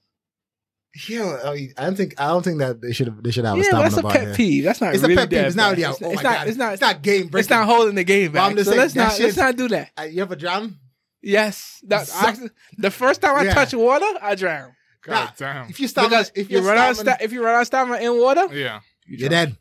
[1.07, 3.57] Yeah, I, mean, I don't think I don't think that they should they should have
[3.57, 4.33] Yeah, stamina that's a pet here.
[4.35, 4.63] peeve.
[4.63, 5.39] That's not It's really a pet peeve.
[5.39, 5.77] It's not bad.
[5.77, 5.89] really.
[5.91, 6.37] It's, Oh it's my not.
[6.39, 6.73] god, It's not.
[6.73, 7.39] It's not game breaking.
[7.39, 8.57] It's not holding the game back.
[8.57, 9.11] So saying, let's not.
[9.13, 9.91] shit- Let's not do that.
[9.97, 10.77] Uh, you ever drown?
[11.21, 11.79] Yes.
[11.87, 13.53] That, So- I- the first time I Yeah.
[13.53, 14.73] touch water, I drown.
[15.03, 15.69] God Nah, damn.
[15.69, 17.61] If you stamina, Because if you you're run out of sta- if you run out
[17.61, 18.79] of stamina in water, Yeah.
[19.05, 19.55] you're dead.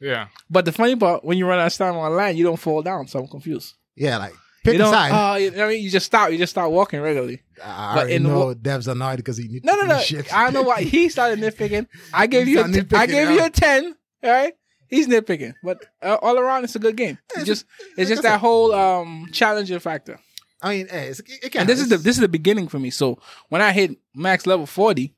[0.00, 0.28] Yeah.
[0.48, 2.82] but the funny part when you run out of stamina on land, you don't fall
[2.82, 3.06] down.
[3.08, 3.74] So I'm confused.
[3.96, 4.32] Yeah, like
[4.64, 4.92] pick you don't.
[4.92, 5.10] side.
[5.10, 6.30] Know what I mean, you just stop.
[6.30, 7.42] You just start walking regularly.
[7.62, 9.98] I but already in know wa- Dev's annoyed because he No, no, no.
[10.00, 10.32] shit.
[10.34, 11.86] I don't know why he started nitpicking.
[12.12, 12.60] I gave you.
[12.64, 13.94] A t- I gave you a ten.
[14.22, 14.54] All right.
[14.88, 17.18] He's nitpicking, but uh, all around it's a good game.
[17.34, 17.66] It's just
[17.96, 20.18] it's just that whole um challenging factor.
[20.62, 21.60] I mean, hey, it's, it can.
[21.60, 22.90] And this is the this is the beginning for me.
[22.90, 23.18] So
[23.50, 25.14] when I hit max level forty,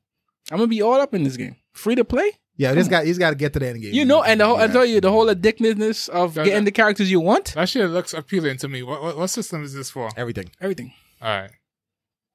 [0.51, 1.55] I'm gonna be all up in this game.
[1.73, 2.31] Free to play.
[2.57, 2.73] Yeah.
[2.73, 3.93] This guy, he's got to get to the end game.
[3.93, 4.71] You know, and the whole I Yeah.
[4.73, 7.53] tell you the whole addictiveness of Yeah, getting that- the characters you want.
[7.55, 8.83] That shit looks appealing to me.
[8.83, 10.09] What, what, what system is this for?
[10.17, 10.49] everything.
[10.61, 10.93] Everything.
[11.21, 11.51] All right.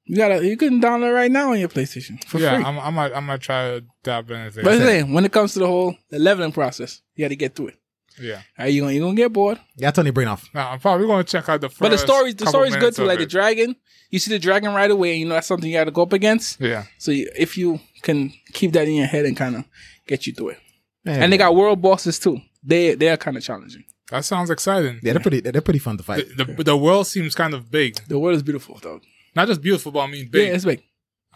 [0.09, 2.63] You gotta you can download it right now on your PlayStation for yeah, free.
[2.63, 4.55] I'm, I might, I might try to dab in it.
[4.55, 7.35] but I'm saying when it comes to the whole the leveling process, you got to
[7.35, 7.75] get through it.
[8.19, 8.41] Yeah.
[8.57, 9.59] Are you gonna you gonna get bored?
[9.75, 10.49] Yeah, turn your brain off.
[10.53, 12.73] Now, I'm probably going to check out the first But the story the couple story's
[12.75, 13.03] good minutes too.
[13.03, 13.29] of Like the it.
[13.29, 13.75] dragon,
[14.09, 15.11] you see the dragon right away.
[15.11, 16.59] And you know that's something you got to go up against.
[16.61, 16.85] Yeah.
[16.99, 19.65] So you, if you can keep that in your head and kind of
[20.07, 20.59] get you through it,
[21.05, 22.39] Man, and they got world bosses too.
[22.63, 23.83] They they are kind of challenging.
[24.11, 24.99] That sounds exciting.
[25.03, 25.41] yeah, they're pretty.
[25.41, 26.25] They're pretty fun to fight.
[26.37, 27.99] The, the, the world seems kind of big.
[28.07, 29.01] The world is beautiful, dog.
[29.35, 30.47] Not just beautiful, but I mean big.
[30.47, 30.81] Yeah, it's big.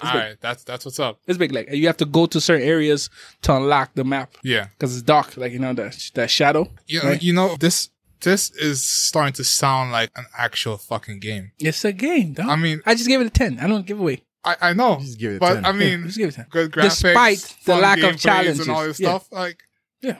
[0.01, 0.35] All right.
[0.41, 1.19] That's, that's what's up.
[1.27, 1.51] It's big.
[1.51, 3.09] Like you have to go to certain areas
[3.43, 4.67] to unlock the map Yeah.
[4.71, 5.37] because it's dark.
[5.37, 6.71] Like you know that that shadow.
[6.87, 7.21] You know, Right.
[7.21, 7.89] you know, this,
[8.21, 11.51] this is starting to sound like an actual fucking game.
[11.59, 12.47] It's a game, dog.
[12.49, 13.59] I mean, I just gave it a ten.
[13.59, 14.23] I don't give away.
[14.43, 15.65] I, I know, Just give it but 10.
[15.65, 16.45] I Yeah, mean, just give it a ten.
[16.49, 18.59] good graphics, Despite the fun lack of challenges.
[18.61, 19.09] and all this Yeah.
[19.09, 19.27] stuff.
[19.31, 19.61] Like,
[20.01, 20.17] Yeah.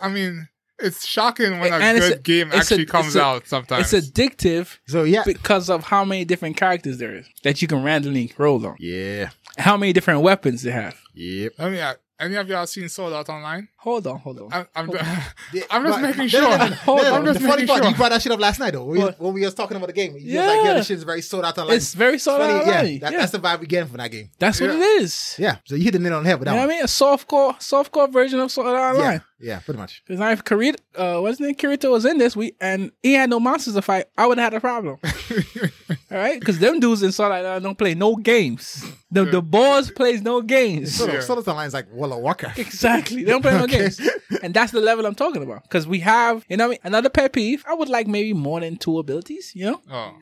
[0.00, 0.46] I mean,
[0.78, 3.48] it's shocking when a And good a- game it's a- actually comes a- out.
[3.48, 7.66] Sometimes It's addictive So yeah, because of how many different characters there is that you
[7.66, 8.76] can randomly roll on.
[8.78, 10.94] yeah, How many different weapons they have.
[11.14, 11.52] yep.
[11.58, 13.68] I mean, I, Any of y'all seen Sword Art Online?
[13.76, 14.52] Hold on, hold on.
[14.52, 14.90] I, I'm,
[15.52, 16.42] Yeah, I'm just making sure.
[16.58, 17.22] Hold no.
[17.22, 17.90] The Just funny making part, sure.
[17.90, 18.84] you brought that shit up last night though.
[18.84, 20.64] We, when we was talking about the game, you was like, Yeah.
[20.64, 22.92] "Yeah, this shit is very Sword Art Online." It's very sold out funny, online.
[22.94, 23.18] Yeah, that, Yeah.
[23.20, 24.30] that's the vibe we getting from that game.
[24.38, 25.36] That's what it is.
[25.38, 26.68] Yeah, so you hit the nail on the head with that You know one.
[26.68, 26.84] what I mean?
[26.84, 29.22] A softcore, softcore version of Sword Art Yeah, Online.
[29.40, 30.02] Yeah, pretty much.
[30.04, 31.54] Because now if Kirito, uh, what's his name?
[31.54, 34.52] Kirito was in this, we and he had no monsters to fight, I would have
[34.52, 34.98] had a problem.
[36.10, 36.38] All right?
[36.40, 38.84] Because them dudes in Sword Art Online don't play no games.
[39.10, 40.94] The the boss plays no games.
[40.96, 41.16] Sold Yeah.
[41.18, 42.58] out sold online is like World of Warcraft.
[42.58, 43.24] Exactly.
[43.24, 43.78] They don't play no Okay.
[43.78, 44.00] games.
[44.42, 45.62] And that's the level I'm talking about.
[45.62, 46.78] Because we have, you know what I mean?
[46.84, 49.80] Another pet peeve, I would like maybe more than two abilities, you know?
[49.90, 50.14] oh,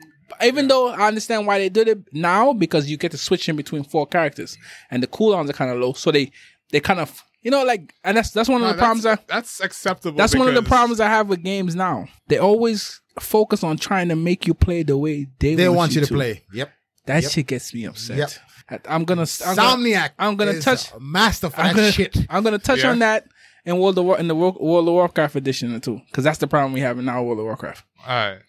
[0.43, 3.55] Even though I understand why they did it now, because you get to switch in
[3.55, 4.57] between four characters.
[4.91, 5.93] And the cooldowns are kind of low.
[5.93, 6.31] So they,
[6.71, 9.15] they kind of, you know, like, and that's that's one of no, the problems I,
[9.15, 10.17] that's, that's acceptable.
[10.17, 12.09] That's one of the problems I have with games now.
[12.27, 16.01] They always focus on trying to make you play the way they, They want you
[16.01, 16.43] to play.
[16.51, 16.69] Yep.
[17.05, 17.31] That Yep.
[17.31, 18.17] shit gets me upset.
[18.17, 18.29] Yep.
[18.69, 19.25] I- I'm gonna.
[19.45, 20.09] I'm gonna, Somniac.
[20.19, 22.17] I'm gonna is touch- a master for I'm that gonna, shit.
[22.29, 22.91] I'm gonna touch Yeah.
[22.91, 23.23] on that
[23.63, 26.47] in World of War in the World, World of Warcraft edition too, because that's the
[26.47, 27.81] problem we have in now World of Warcraft.
[28.05, 28.39] All right.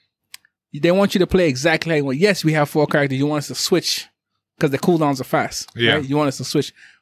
[0.74, 3.16] They want you to play exactly like well, yes, we have four characters.
[3.16, 4.08] You want us to switch
[4.56, 5.70] because the cooldowns are fast.
[5.76, 5.94] Yeah.
[5.94, 6.04] right?
[6.04, 6.97] You want us to switch, but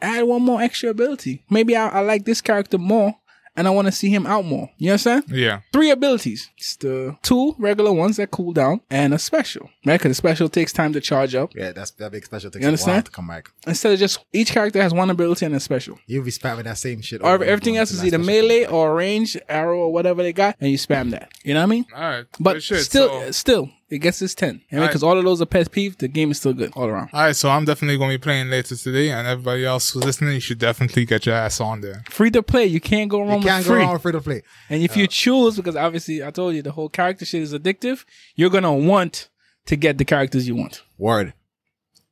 [0.00, 1.44] add one more extra ability.
[1.50, 3.14] Maybe I, I like this character more,
[3.58, 4.68] and I want to see him out more.
[4.76, 5.24] You understand?
[5.28, 5.60] Yeah.
[5.72, 6.50] three abilities.
[6.58, 9.98] It's the two regular ones that cool down and a special, right?
[9.98, 11.54] Because the special takes time to charge up.
[11.54, 13.06] Yeah, that's that big special takes You a while understand?
[13.06, 13.50] to come back.
[13.66, 15.98] Instead of just each character has one ability and a special.
[16.06, 17.22] You'll be spamming that same shit.
[17.22, 20.70] Or over everything else is either melee or range, arrow or whatever they got, and
[20.70, 21.30] you spam that.
[21.42, 21.86] You know what I mean?
[21.94, 22.26] All right.
[22.38, 22.84] But Good shit.
[22.84, 24.48] still, So- still, it gets its 10.
[24.48, 24.88] I mean, Alright.
[24.90, 27.10] because all of those are pet peeve, the game is still good all around.
[27.12, 30.04] All right, so I'm definitely going to be playing later today, and everybody else who's
[30.04, 32.02] listening, you should definitely get your ass on there.
[32.10, 33.82] Free to play, you can't go wrong You can't with go free.
[33.82, 34.42] wrong with free to play.
[34.70, 38.04] And if you choose, because obviously I told you the whole character shit is addictive,
[38.34, 39.28] you're gonna want
[39.66, 40.82] to get the characters you want.
[40.98, 41.32] Word.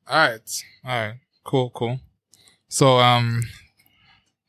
[0.08, 1.98] All right, all right, cool, cool.
[2.68, 3.42] So, um,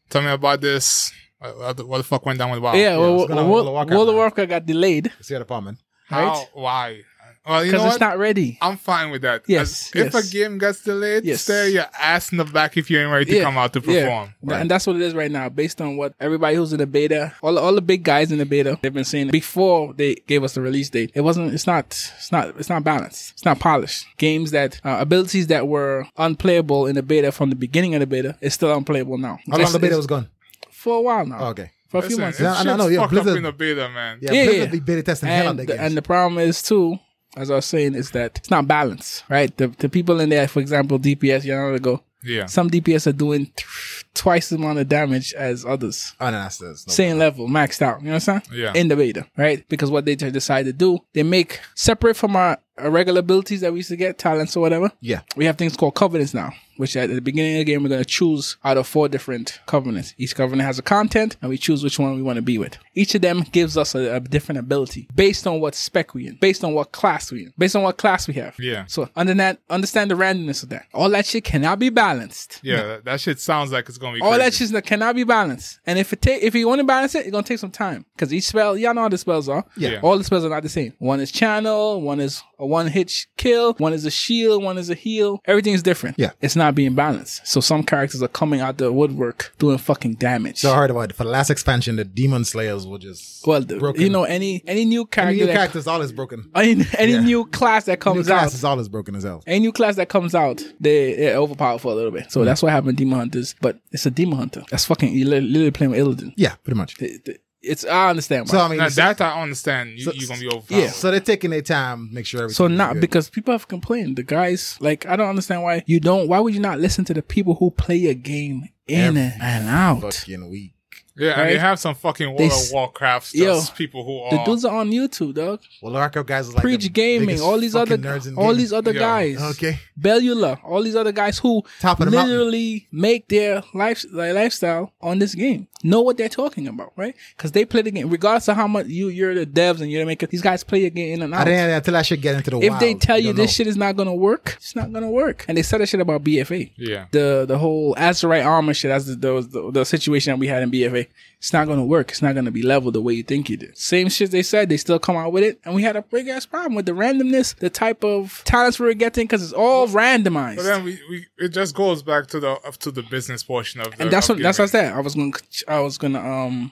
[0.10, 1.12] tell me about this.
[1.40, 2.74] What what the, fuck went down with WoW?
[2.76, 4.20] yeah, well, what's going World, World of Warcraft, World of man?
[4.20, 5.80] Warcraft got delayed See the apartment.
[6.08, 6.28] How?
[6.28, 6.48] right?
[6.54, 7.02] Why?
[7.48, 7.94] Well, you know because what?
[7.94, 8.58] it's not ready.
[8.62, 9.44] I'm fine with that.
[9.48, 11.42] Yes, As- If a game gets delayed, Yes.
[11.44, 14.34] stare your ass in the back if you ain't ready to come out to perform.
[14.44, 14.58] Yeah.
[14.58, 17.34] And that's what it is right now, based on what everybody who's in the beta,
[17.44, 20.54] all, all the big guys in the beta, they've been saying before they gave us
[20.56, 21.12] the release date.
[21.14, 21.86] It wasn't, it's not,
[22.18, 23.34] it's not, it's not balanced.
[23.34, 24.06] It's not polished.
[24.18, 28.08] Games that, uh, abilities that were unplayable in the beta from the beginning of the
[28.08, 29.38] beta is still unplayable now.
[29.48, 30.30] How long It's- the beta was gone?
[30.72, 31.38] For a while now.
[31.40, 31.72] Oh, okay.
[31.90, 32.40] For a few months.
[32.40, 34.18] it's Yeah, I know, I know, shit's yeah, fucked up Blizzard- in the beta, man.
[34.22, 34.72] Yeah, Yeah, Blizzard yeah.
[34.72, 37.00] be beta testing the hell out and, of the, their and the problem is too,
[37.36, 39.56] as I was saying, is that it's not balanced, right?
[39.58, 42.46] The, the people in there, for example, DPS, you know, go, Yeah.
[42.46, 46.14] some DPS are doing th- twice the amount of damage as others.
[46.20, 48.00] Oh, no, that's, that's no Same level, maxed out.
[48.02, 48.60] You know what I'm saying?
[48.62, 48.74] Yeah.
[48.74, 49.68] In the beta, right?
[49.70, 53.72] Because what they decide to do, they make separate from our, our regular abilities that
[53.72, 54.92] we used to get, talents or whatever.
[55.02, 55.22] Yeah.
[55.36, 58.02] We have things called covenants now, which at the beginning of the game, we're going
[58.02, 60.14] to choose out of four different covenants.
[60.18, 62.78] Each covenant has a content and we choose which one we want to be with.
[62.94, 66.36] Each of them gives us a, a different ability based on what spec we in,
[66.36, 68.56] based on what class we in, based on what class we have.
[68.60, 68.86] Yeah.
[68.88, 70.86] So under that, understand the randomness of that.
[70.94, 72.60] All that shit cannot be balanced.
[72.62, 74.44] Yeah, that, that shit sounds like it's gonna be All crazy.
[74.44, 75.80] that shit that cannot be balanced.
[75.86, 78.06] And if it take if you want to balance it, it's gonna take some time.
[78.16, 79.64] Because each spell, y'all know how the spells are.
[79.78, 80.00] Yeah.
[80.02, 80.94] All the spells are not the same.
[81.00, 84.90] One is channel, one is a one hit kill, one is a shield, one is
[84.90, 85.42] a heal.
[85.46, 86.18] Everything is different.
[86.18, 86.32] Yeah.
[86.42, 87.46] It's not being balanced.
[87.48, 90.60] So some characters are coming out the woodwork doing fucking damage.
[90.60, 91.16] So I heard about it.
[91.16, 94.02] For the last expansion, the Demon Slayers were just well, the, broken.
[94.02, 96.50] you know, any any new character, Any character, new all is broken.
[96.56, 97.20] any, any Yeah.
[97.22, 99.44] new class that New comes out, class is all is broken as hell.
[99.48, 102.32] any new class that comes out, they, they're overpowered for a little bit.
[102.32, 102.46] So Mm.
[102.46, 103.56] that's what happened to Demon Hunters.
[103.62, 104.64] But it's a Demon Hunter.
[104.72, 106.34] That's fucking, you're literally playing with Illidan.
[106.38, 107.02] Yeah, pretty much.
[107.02, 108.50] It- it- It's, I understand.
[108.50, 108.60] So.
[108.60, 109.92] I mean, Now, so, that I understand.
[109.98, 110.80] You, So- you're gonna be overpowered.
[110.80, 110.90] Yeah.
[110.92, 112.56] so they're taking their time, make sure everything.
[112.56, 113.02] So not good.
[113.02, 114.16] because people have complained.
[114.18, 116.28] The guys, like, I don't understand why you don't.
[116.28, 119.68] Why would you not listen to the people who play a game in Every and
[119.68, 120.02] out?
[120.02, 120.72] fucking week.
[121.18, 124.20] Yeah, and they have some fucking World They of s- Warcraft Yo, just people who
[124.20, 125.62] are The dudes are on YouTube, dog.
[125.82, 128.48] Well, the Arco guys is like Preach Gaming, all these other, fucking nerds in all
[128.48, 128.58] gaming.
[128.58, 129.00] these other Yo.
[129.00, 129.42] guys.
[129.42, 129.80] Okay.
[129.98, 132.32] Bellular, all these other guys who Top of the mountain.
[132.36, 135.70] literally make their life their lifestyle on this game.
[135.86, 137.16] Know what they're talking about, right?
[137.38, 140.02] Because they play the game, regardless of how much you you're the devs and you're
[140.02, 140.26] the maker.
[140.26, 141.38] These guys play a game in and out.
[141.38, 141.46] I out.
[141.46, 142.82] didn't until I should get into the If wild.
[142.82, 143.54] they tell you don't this know.
[143.64, 145.46] shit is not gonna work, it's not gonna work.
[145.48, 146.72] And they said that shit about BFA.
[146.76, 147.06] Yeah.
[147.12, 150.64] The the whole Azerite armor shit, as the, the, the the situation that we had
[150.64, 151.06] in BFA,
[151.38, 152.10] it's not gonna work.
[152.10, 153.78] It's not gonna be level the way you think it is.
[153.80, 156.28] Same shit they said, they still come out with it, and we had a big
[156.30, 159.88] ass problem with the randomness, the type of talents we were getting, because it's all
[159.88, 160.56] randomized.
[160.58, 163.82] But then we, we it just goes back to the up to the business portion
[163.82, 164.94] of the and that's what that's what I said.
[164.94, 165.32] I was gonna
[165.76, 166.72] I was gonna um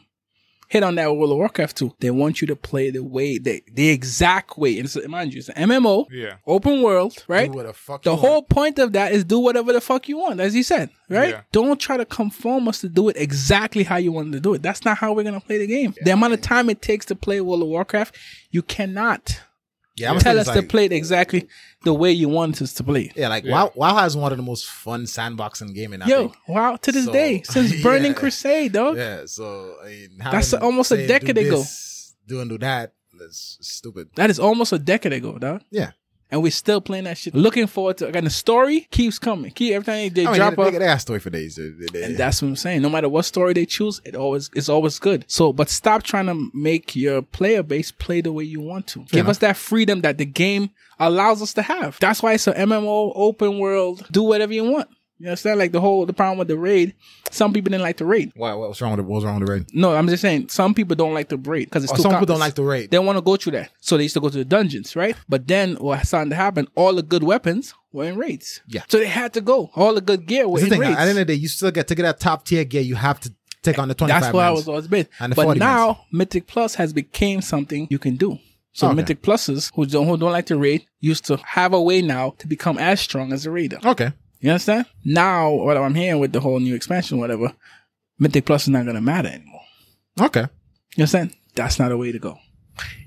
[0.70, 1.94] hit on that with World of Warcraft too.
[2.00, 4.80] They want you to play the way the the exact way.
[4.80, 6.36] And so, mind you, it's an MMO, Yeah.
[6.48, 7.52] open world, right?
[7.52, 8.50] Do what the fuck The you whole want.
[8.50, 11.30] point of that is do whatever the fuck you want, as you said, right?
[11.30, 11.42] Yeah.
[11.52, 14.64] Don't try to conform us to do it exactly how you want to do it.
[14.64, 15.94] That's not how we're gonna play the game.
[16.04, 18.16] the amount of time it takes to play World of Warcraft,
[18.50, 19.42] you cannot
[19.96, 21.48] Yeah, I'm tell us it's to play it exactly
[21.84, 23.12] the way you want us to play.
[23.16, 23.52] Yeah, like Yeah.
[23.52, 26.36] WoW, WoW has one of the most fun sandboxing game in I Yo, think.
[26.48, 26.76] wow!
[26.78, 28.18] To this So, day, since Burning yeah.
[28.18, 28.98] Crusade, dog.
[28.98, 31.58] Yeah, so I mean, That's having- almost a decade do ago.
[31.60, 32.94] this, Do and do that.
[33.20, 34.10] That's stupid.
[34.16, 35.62] That is almost a decade ago, dog.
[35.70, 35.92] Yeah.
[36.34, 37.36] And we're still playing that shit.
[37.36, 38.24] Looking forward to again.
[38.24, 39.52] The story keeps coming.
[39.52, 41.60] Keep every time they I mean, drop they, they, they got a story for days.
[41.60, 42.82] And that's what I'm saying.
[42.82, 45.26] No matter what story they choose, it always it's always good.
[45.28, 49.04] So, but stop trying to make your player base play the way you want to.
[49.06, 49.30] Give enough.
[49.30, 52.00] us that freedom that the game allows us to have.
[52.00, 54.08] That's why it's an MMO, open world.
[54.12, 54.90] Do whatever you want.
[55.24, 55.58] You understand?
[55.58, 56.94] Like the whole the problem with the raid.
[57.32, 58.34] Some people didn't like the raid.
[58.36, 59.06] Why, what's wrong with it?
[59.06, 59.66] What's wrong with the raid?
[59.74, 62.12] No, I'm just saying some people don't like the raid because it's Oh, too some
[62.12, 62.92] people don't like the raid.
[62.92, 65.16] They want to go through that, so they used to go to the dungeons, right?
[65.30, 66.68] But then what started to happen?
[66.76, 68.60] All the good weapons were in raids.
[68.68, 68.82] Yeah.
[68.90, 69.72] So they had to go.
[69.78, 70.82] All the good gear was the in thing.
[70.82, 70.98] raids.
[70.98, 72.82] At the end of the day, you still get to get that top tier gear.
[72.82, 74.24] You have to take on the twenty five.
[74.24, 75.08] That's what I was always been.
[75.22, 78.40] And the But 40 now Mythic Plus has became something you can do.
[78.74, 78.96] So Okay.
[78.96, 82.34] Mythic Pluses who don't who don't like to raid used to have a way now
[82.40, 83.78] to become as strong as a raider.
[83.86, 84.12] Okay.
[84.44, 84.88] You understand?
[85.06, 87.54] Now what I'm hearing with the whole new expansion, whatever,
[88.20, 89.62] Mythic Plus is not gonna matter anymore.
[90.20, 90.48] Okay.
[90.98, 91.34] You understand?
[91.56, 92.38] That's not a way to go.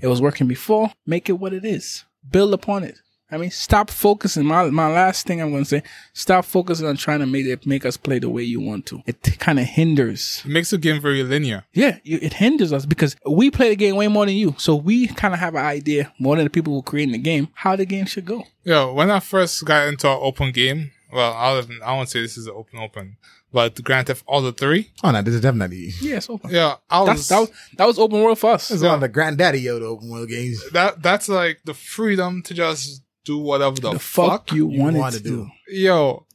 [0.01, 0.92] It was working before.
[1.05, 2.05] Make it what it is.
[2.31, 3.01] Build upon it.
[3.31, 4.46] I mean, stop focusing.
[4.46, 5.83] My my last thing I'm going to say:
[6.14, 9.03] stop focusing on trying to make it make us play the way you want to.
[9.05, 10.42] It kind of hinders.
[10.44, 11.64] It makes the game very linear.
[11.75, 14.55] Yeah, you, it hinders us because we play the game way more than you.
[14.59, 17.49] So we kind of have an idea more than the people who create the game
[17.53, 18.44] how the game should go.
[18.62, 22.21] Yo, when I first got into an open game, well, I don't, I won't say
[22.21, 23.16] this is an open open,
[23.53, 26.51] but Grand Theft Auto 3, Oh no, this is definitely Yeah, it's open.
[26.51, 28.69] yeah, I That's was, that was, that was open world for us.
[28.69, 30.62] this is one of the granddaddy yo the open world games.
[30.73, 34.99] that, that's like the freedom to just do whatever the, The fuck, you, you wanted
[35.01, 35.49] wanna do.
[35.69, 35.75] do.
[35.75, 36.27] Yo,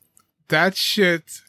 [0.50, 1.42] that shit.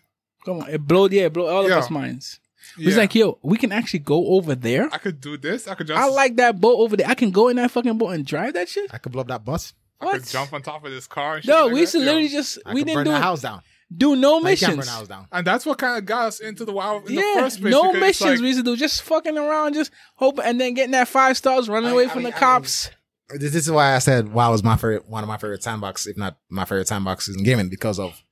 [0.45, 1.13] Come on, it blowed.
[1.13, 1.79] Yeah, it blowed all Yeah.
[1.79, 2.39] of us minds.
[2.79, 4.89] It's like, yo, we can actually go over there.
[4.93, 5.69] I could do this.
[5.69, 7.07] I could just, I like that boat over there.
[7.09, 8.89] I can go in that fucking boat and drive that shit.
[8.95, 9.75] I could blow up that bus.
[10.03, 11.37] I could jump on top of this car.
[11.37, 12.05] And shit No, like we used to that.
[12.05, 12.11] Yo.
[12.13, 13.63] literally just I we could didn't burn do the house down.
[13.95, 14.87] do no No, you can't burn missions.
[14.87, 15.27] the house down.
[15.33, 17.73] And that's what kind of got us into the WoW in Yeah, the first place.
[17.73, 18.77] no missions like- we used to do.
[18.77, 22.09] Just fucking around, just hope, and then getting that five stars, running I- away I
[22.09, 22.91] from mean- the I cops.
[23.31, 26.07] This, this is why I said WoW was my favorite, one of my favorite sandbox,
[26.07, 28.23] if not my favorite sandboxes in gaming, because of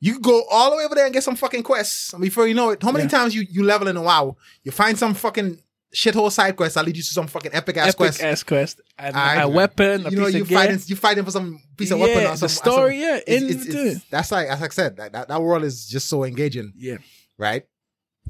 [0.00, 2.12] you go all the way over there and get some fucking quests.
[2.12, 3.10] And before you know it, how many Yeah.
[3.10, 5.60] times you you level in a WoW, you find some fucking
[5.94, 8.22] shithole side quest that lead you to some fucking epic ass Epic quest.
[8.22, 10.58] ass quest, a, I- a weapon, a you know, piece you of gear.
[10.58, 13.16] fighting, you fighting for some piece of weapon Yeah, or some the story, or yeah,
[13.16, 16.08] some- it's- it's- it's- that's like as I said, that, that that world is just
[16.08, 16.96] so engaging, yeah,
[17.38, 17.62] right?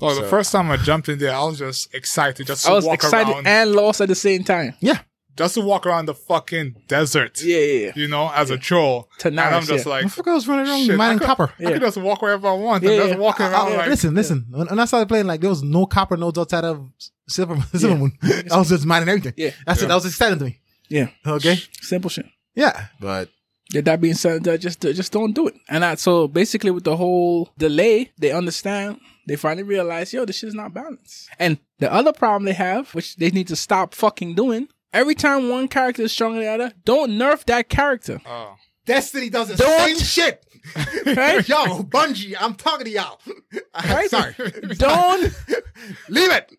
[0.00, 2.74] Oh, the first time I jumped in there, I was just excited just to I
[2.74, 4.74] was walk excited around, and lost at the same time.
[4.78, 5.00] Yeah,
[5.36, 7.42] just to walk around the fucking desert.
[7.42, 7.92] Yeah, yeah, yeah.
[7.96, 9.08] You know, as a troll.
[9.18, 9.90] To and I'm just yeah.
[9.90, 11.52] like, I forgot I was running around shit, I mining could- copper.
[11.58, 13.16] I could just walk wherever I want and Yeah, just yeah.
[13.18, 14.46] walking I- around I- like, listen, listen.
[14.50, 16.88] When, when I started playing, like there was no copper nodes outside of
[17.28, 18.12] Silver Silver Moon.
[18.52, 19.34] I was just mining everything.
[19.36, 19.50] Yeah.
[19.66, 19.88] that's it.
[19.88, 20.58] That was exciting to me.
[20.88, 21.08] yeah.
[21.26, 22.26] Okay, Simple shit.
[22.54, 23.28] yeah, but
[23.72, 25.54] Yeah, that being said, uh, just uh, just don't do it.
[25.68, 29.00] And that, so basically, with the whole delay, they understand.
[29.26, 31.28] They finally realize, yo, this shit is not balanced.
[31.38, 35.50] And the other problem they have, which they need to stop fucking doing, every time
[35.50, 38.20] one character is stronger than the other, don't nerf that character.
[38.26, 38.54] oh.
[38.86, 40.44] Destiny does the Don't- same shit.
[41.16, 41.46] Right?
[41.52, 43.20] Yo, Bungie, I'm talking to y'all.
[43.74, 44.08] Right?
[44.10, 44.34] Sorry,
[44.76, 45.22] Don't
[46.08, 46.52] leave it.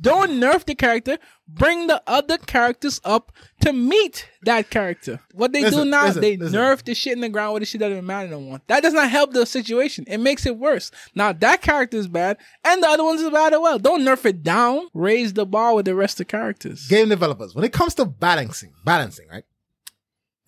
[0.00, 1.18] Don't nerf the character.
[1.48, 5.20] Bring the other characters up to meet that character.
[5.32, 6.58] What they do now, listen, they listen.
[6.58, 8.60] nerf the shit in the ground where the shit doesn't matter no more.
[8.66, 10.04] That does not help the situation.
[10.08, 10.90] It makes it worse.
[11.14, 13.78] Now that character is bad, and the other ones is bad as well.
[13.78, 14.88] Don't nerf it down.
[14.92, 16.86] Raise the bar with the rest of the characters.
[16.88, 19.44] Game developers, when it comes to balancing, balancing, right?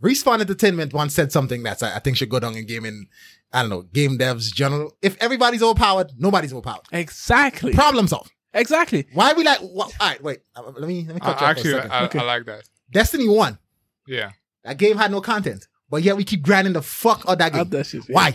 [0.02, 3.06] Respawn Entertainment once said something that's I I think should go down in gaming.
[3.52, 4.96] I don't know, game devs general.
[5.00, 6.87] If everybody's overpowered, nobody's overpowered.
[6.92, 7.72] Exactly.
[7.72, 8.32] Problem solved.
[8.54, 9.06] Exactly.
[9.12, 9.58] Why we like?
[9.61, 10.40] Wh- all right, wait.
[10.56, 11.90] uh, Let me let me cut you I, off for actually, a second.
[11.92, 12.18] I, Okay.
[12.18, 12.62] I like that.
[12.90, 13.58] Destiny one.
[14.06, 14.30] Yeah.
[14.64, 17.70] That game had no content, but yet we keep grinding the fuck out that Out
[17.70, 17.78] game.
[17.78, 18.02] that shit.
[18.08, 18.34] Why?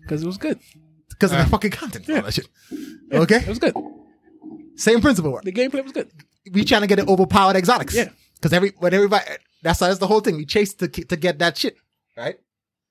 [0.00, 0.58] Because it was good.
[1.10, 2.04] Because of Uh, the fucking content.
[2.08, 2.20] yeah.
[2.20, 2.48] that shit.
[2.70, 3.74] It Okay, It was good.
[4.76, 5.32] same principle.
[5.32, 5.44] Work.
[5.44, 6.10] The gameplay was good.
[6.52, 7.94] We trying to get it overpowered exotics.
[7.94, 8.10] Yeah.
[8.34, 9.24] Because every when everybody
[9.62, 10.36] that's that's the whole thing.
[10.36, 11.76] We chase to to get that shit,
[12.16, 12.36] right?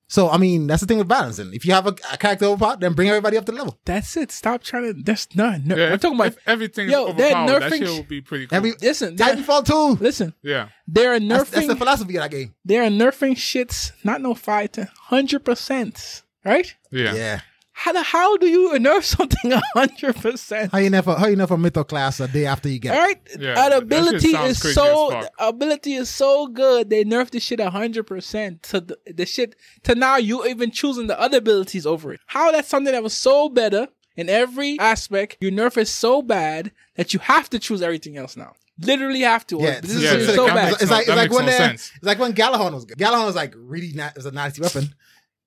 [0.06, 1.52] So I mean, that's the thing with balancing.
[1.54, 3.78] If you have a, a character overpowered, then bring everybody up to the level.
[3.84, 4.30] That's it.
[4.32, 5.02] Stop trying to.
[5.02, 5.64] That's not.
[5.64, 6.28] No, Yeah, I'm talking about.
[6.28, 8.56] if everything's Yo, they're overpowered, that nerfing shit sh- would be pretty cool.
[8.56, 10.02] Every Listen, they're, Titanfall two.
[10.04, 10.34] listen.
[10.42, 10.68] yeah.
[10.86, 11.68] They're That's, that's nerfing.
[11.68, 12.54] the philosophy of that game.
[12.64, 13.92] they're nerfing shits.
[14.04, 16.22] Not no five to hundred percent.
[16.44, 16.74] Right?
[16.90, 17.14] Yeah.
[17.14, 17.40] Yeah.
[17.76, 20.70] How the how do you nerf something hundred percent?
[20.72, 23.04] How you never how you never Mythoclast a day after you get All it?
[23.04, 25.36] right, Yeah, that that ability shit is so as fuck.
[25.38, 26.88] the ability is so good.
[26.88, 31.08] They nerfed the shit hundred percent to the, the shit to now you even choosing
[31.08, 32.20] the other abilities over it.
[32.26, 35.36] How that's something that was so better in every aspect.
[35.40, 38.52] You nerf it so bad that you have to choose everything else now.
[38.78, 39.58] Literally have to.
[39.58, 40.72] Yeah, this this is Yeah, is that so bad.
[40.74, 41.92] It's, it's no- like it's like when no they- sense.
[41.96, 42.98] it's like when Gjallarhorn was good.
[42.98, 44.94] Gjallarhorn was like really not was a nasty weapon.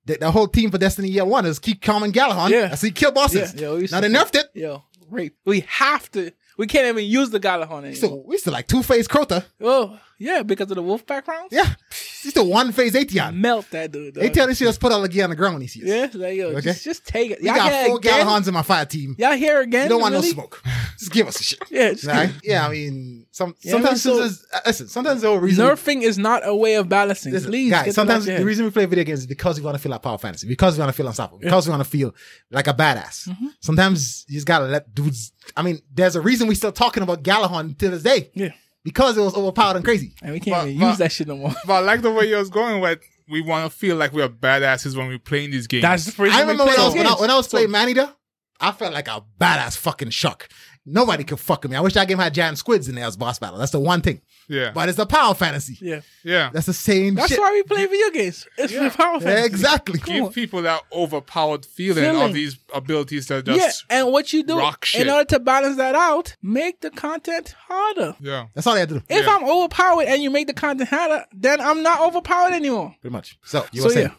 [0.08, 2.48] The, the whole team for Destiny Year One is keep calming Gjallarhorn.
[2.48, 2.68] Yeah.
[2.68, 3.54] How you kill bosses.
[3.54, 4.46] Yeah, used now they nerfed it.
[4.54, 5.36] Yo, rape.
[5.44, 6.32] We have to.
[6.56, 7.94] We can't even use the Gjallarhorn anymore.
[7.94, 9.44] So we still like two phase Crota.
[9.60, 11.52] oh, yeah, because of the wolf backgrounds.
[11.52, 11.74] Yeah.
[12.22, 13.34] He's still one phase Atheon.
[13.36, 14.14] Melt that dude.
[14.14, 14.24] dog.
[14.24, 15.84] Atheon should just put all the gear on the ground when he sees.
[15.84, 16.60] Yeah, like yo, Okay.
[16.62, 17.40] just, just take it.
[17.40, 18.42] Y'all got hear four again?
[18.48, 19.14] In my fire team.
[19.18, 19.84] Y'all here again?
[19.84, 20.26] You don't want really?
[20.28, 20.60] no smoke.
[20.98, 21.60] just give us a shit.
[21.70, 22.32] Yeah, Right?
[22.42, 24.88] Yeah, I mean, some Yeah, sometimes I mean, so- there's- uh, listen.
[24.88, 27.32] Sometimes the whole reason Nerfing is not a way of balancing.
[27.32, 29.82] Listen, Please, guys, sometimes the reason we play video games is because we want to
[29.82, 32.14] feel like power fantasy, because we want to feel unstoppable, because we want to feel
[32.50, 33.28] like a badass.
[33.28, 33.46] Mm-hmm.
[33.60, 35.32] Sometimes you just gotta let dudes.
[35.56, 38.30] I mean, there's a reason we still talking about Gjallarhorn to this day.
[38.34, 38.50] Yeah,
[38.88, 40.14] because it was overpowered and crazy.
[40.22, 41.54] and we can't But- even but- use that shit no more.
[41.66, 44.28] But I like the way you was going with we want to feel like we're
[44.28, 45.82] badasses when we're playing these games.
[45.82, 47.36] That's the reason I we remember play when I, was, those when, I, when I
[47.36, 48.14] was playing Maneater,
[48.60, 50.48] I felt like a badass fucking shark.
[50.90, 51.76] Nobody could fuck with me.
[51.76, 53.58] I wish that game had giant squids in there as boss battle.
[53.58, 54.22] That's the one thing.
[54.48, 55.76] yeah, But it's a power fantasy.
[55.80, 56.48] Yeah, yeah.
[56.52, 57.38] That's the same that's shit.
[57.38, 58.46] why we play video games.
[58.56, 59.46] It's for power Yeah, fantasy.
[59.46, 59.98] exactly.
[59.98, 60.32] Come Give on.
[60.32, 62.22] people that overpowered feeling, Feeling.
[62.22, 65.02] of these abilities that Yeah, just and what you do rock shit.
[65.02, 68.16] in order to balance that out, make the content harder.
[68.20, 68.46] yeah.
[68.54, 69.02] That's all they have to do.
[69.08, 69.36] If Yeah.
[69.36, 72.94] I'm overpowered and you make the content harder, then I'm not overpowered anymore.
[73.00, 73.36] Pretty much.
[73.44, 74.06] So, you so were saying.
[74.08, 74.14] yeah.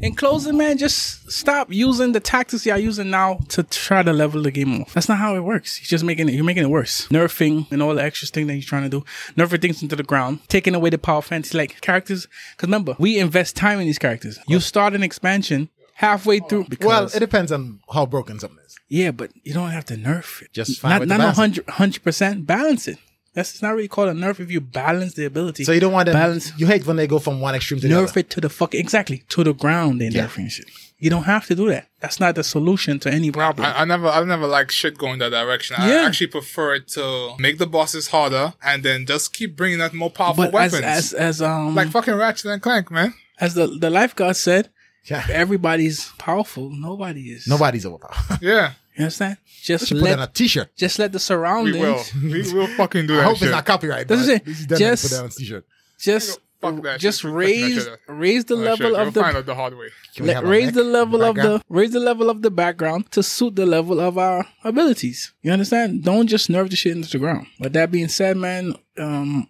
[0.00, 4.42] In closing, man, just stop using the tactics y'all using now to try to level
[4.42, 4.92] the game off.
[4.92, 5.80] That's not how it works.
[5.80, 6.34] You're just making it.
[6.34, 7.08] You're making it worse.
[7.08, 9.04] Nerfing and all the extra thing that you're trying to do.
[9.36, 10.40] Nerfing things into the ground.
[10.48, 12.26] Taking away the power fantasy like characters.
[12.52, 14.38] Because remember, we invest time in these characters.
[14.46, 16.66] You start an expansion halfway through.
[16.68, 18.76] Because, Well, it depends on how broken something is.
[18.88, 20.52] yeah, but you don't have to nerf it.
[20.52, 21.66] Just find a not to not balance it.
[21.66, 22.98] 100 hundred percent balance it.
[23.36, 25.62] That's it's not really called a nerf if you balance the ability.
[25.64, 26.52] So you don't want to balance.
[26.58, 28.06] You hate when they go from one extreme to the other.
[28.08, 30.00] nerf it to the fucking exactly to the ground.
[30.00, 30.26] They Yeah.
[30.26, 30.66] nerfing shit.
[30.98, 31.88] You don't have to do that.
[32.00, 33.66] That's not the solution to any problem.
[33.66, 35.76] I, I never, I never like shit going that direction.
[35.78, 35.84] Yeah.
[35.84, 39.92] I actually prefer it to make the bosses harder and then just keep bringing out
[39.92, 43.12] more powerful but as, weapons, as as um like fucking Ratchet and Clank, man.
[43.38, 44.70] as the the lifeguard said,
[45.04, 45.26] Yeah.
[45.30, 46.70] everybody's powerful.
[46.70, 47.46] Nobody is.
[47.46, 48.38] Nobody's overpowered.
[48.40, 49.36] Yeah, You understand?
[49.62, 50.74] Just Put it on a t-shirt.
[50.76, 51.76] just let the we surroundings.
[51.76, 53.20] will, we will fucking do that.
[53.22, 53.48] I hope shit.
[53.48, 54.08] it's not copyright.
[54.08, 54.44] That's but it.
[54.44, 55.66] this is definitely Just- put that on a t-shirt.
[55.98, 57.30] Just Fuck that just shit.
[57.30, 59.88] Raise raise the Oh, level shit, of we'll the find out the hard way.
[60.14, 61.62] Can we Let, raise the level of the background?
[61.68, 65.34] raise the level of the background to suit the level of our abilities.
[65.42, 66.02] You understand?
[66.02, 67.46] Don't just nerf the shit into the ground.
[67.60, 69.48] But that being said, man, um,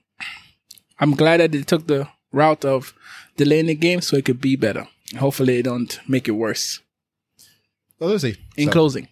[0.98, 2.92] I'm glad that they took the route of
[3.37, 4.88] delaying the game so it could be better.
[5.16, 6.80] Hopefully, they don't make it worse.
[8.00, 8.37] Well, we'll see.
[8.56, 9.11] In So, closing, so,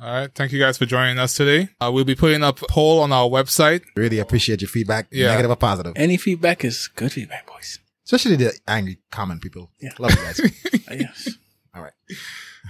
[0.00, 1.68] All right, thank you guys for joining us today.
[1.80, 3.82] Uh, we'll be putting up a poll on our website.
[3.96, 5.28] really appreciate your feedback, Yeah.
[5.28, 7.78] negative or positive, any feedback is good feedback, boys.
[8.04, 9.70] especially the angry comment people.
[9.80, 9.90] Yeah.
[9.98, 10.40] Love you guys.
[10.90, 11.30] Uh, yes.
[11.74, 11.92] All right.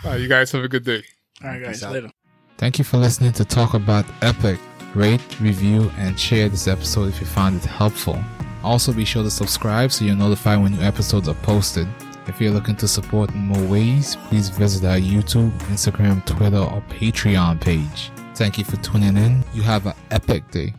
[0.04, 1.02] Uh, you guys have a good day.
[1.42, 1.76] All right, guys.
[1.78, 1.92] Peace out.
[1.94, 2.10] Later.
[2.58, 4.60] Thank you for listening to Talk About Epic.
[4.94, 8.22] Rate, review, and share this episode if you found it helpful.
[8.62, 11.88] Also, be sure to subscribe so you're notified when new episodes are posted.
[12.26, 16.82] If you're looking to support in more ways, please visit our YouTube, Instagram, Twitter, or
[16.88, 18.10] Patreon page.
[18.34, 19.44] Thank you for tuning in.
[19.52, 20.74] You have an epic day.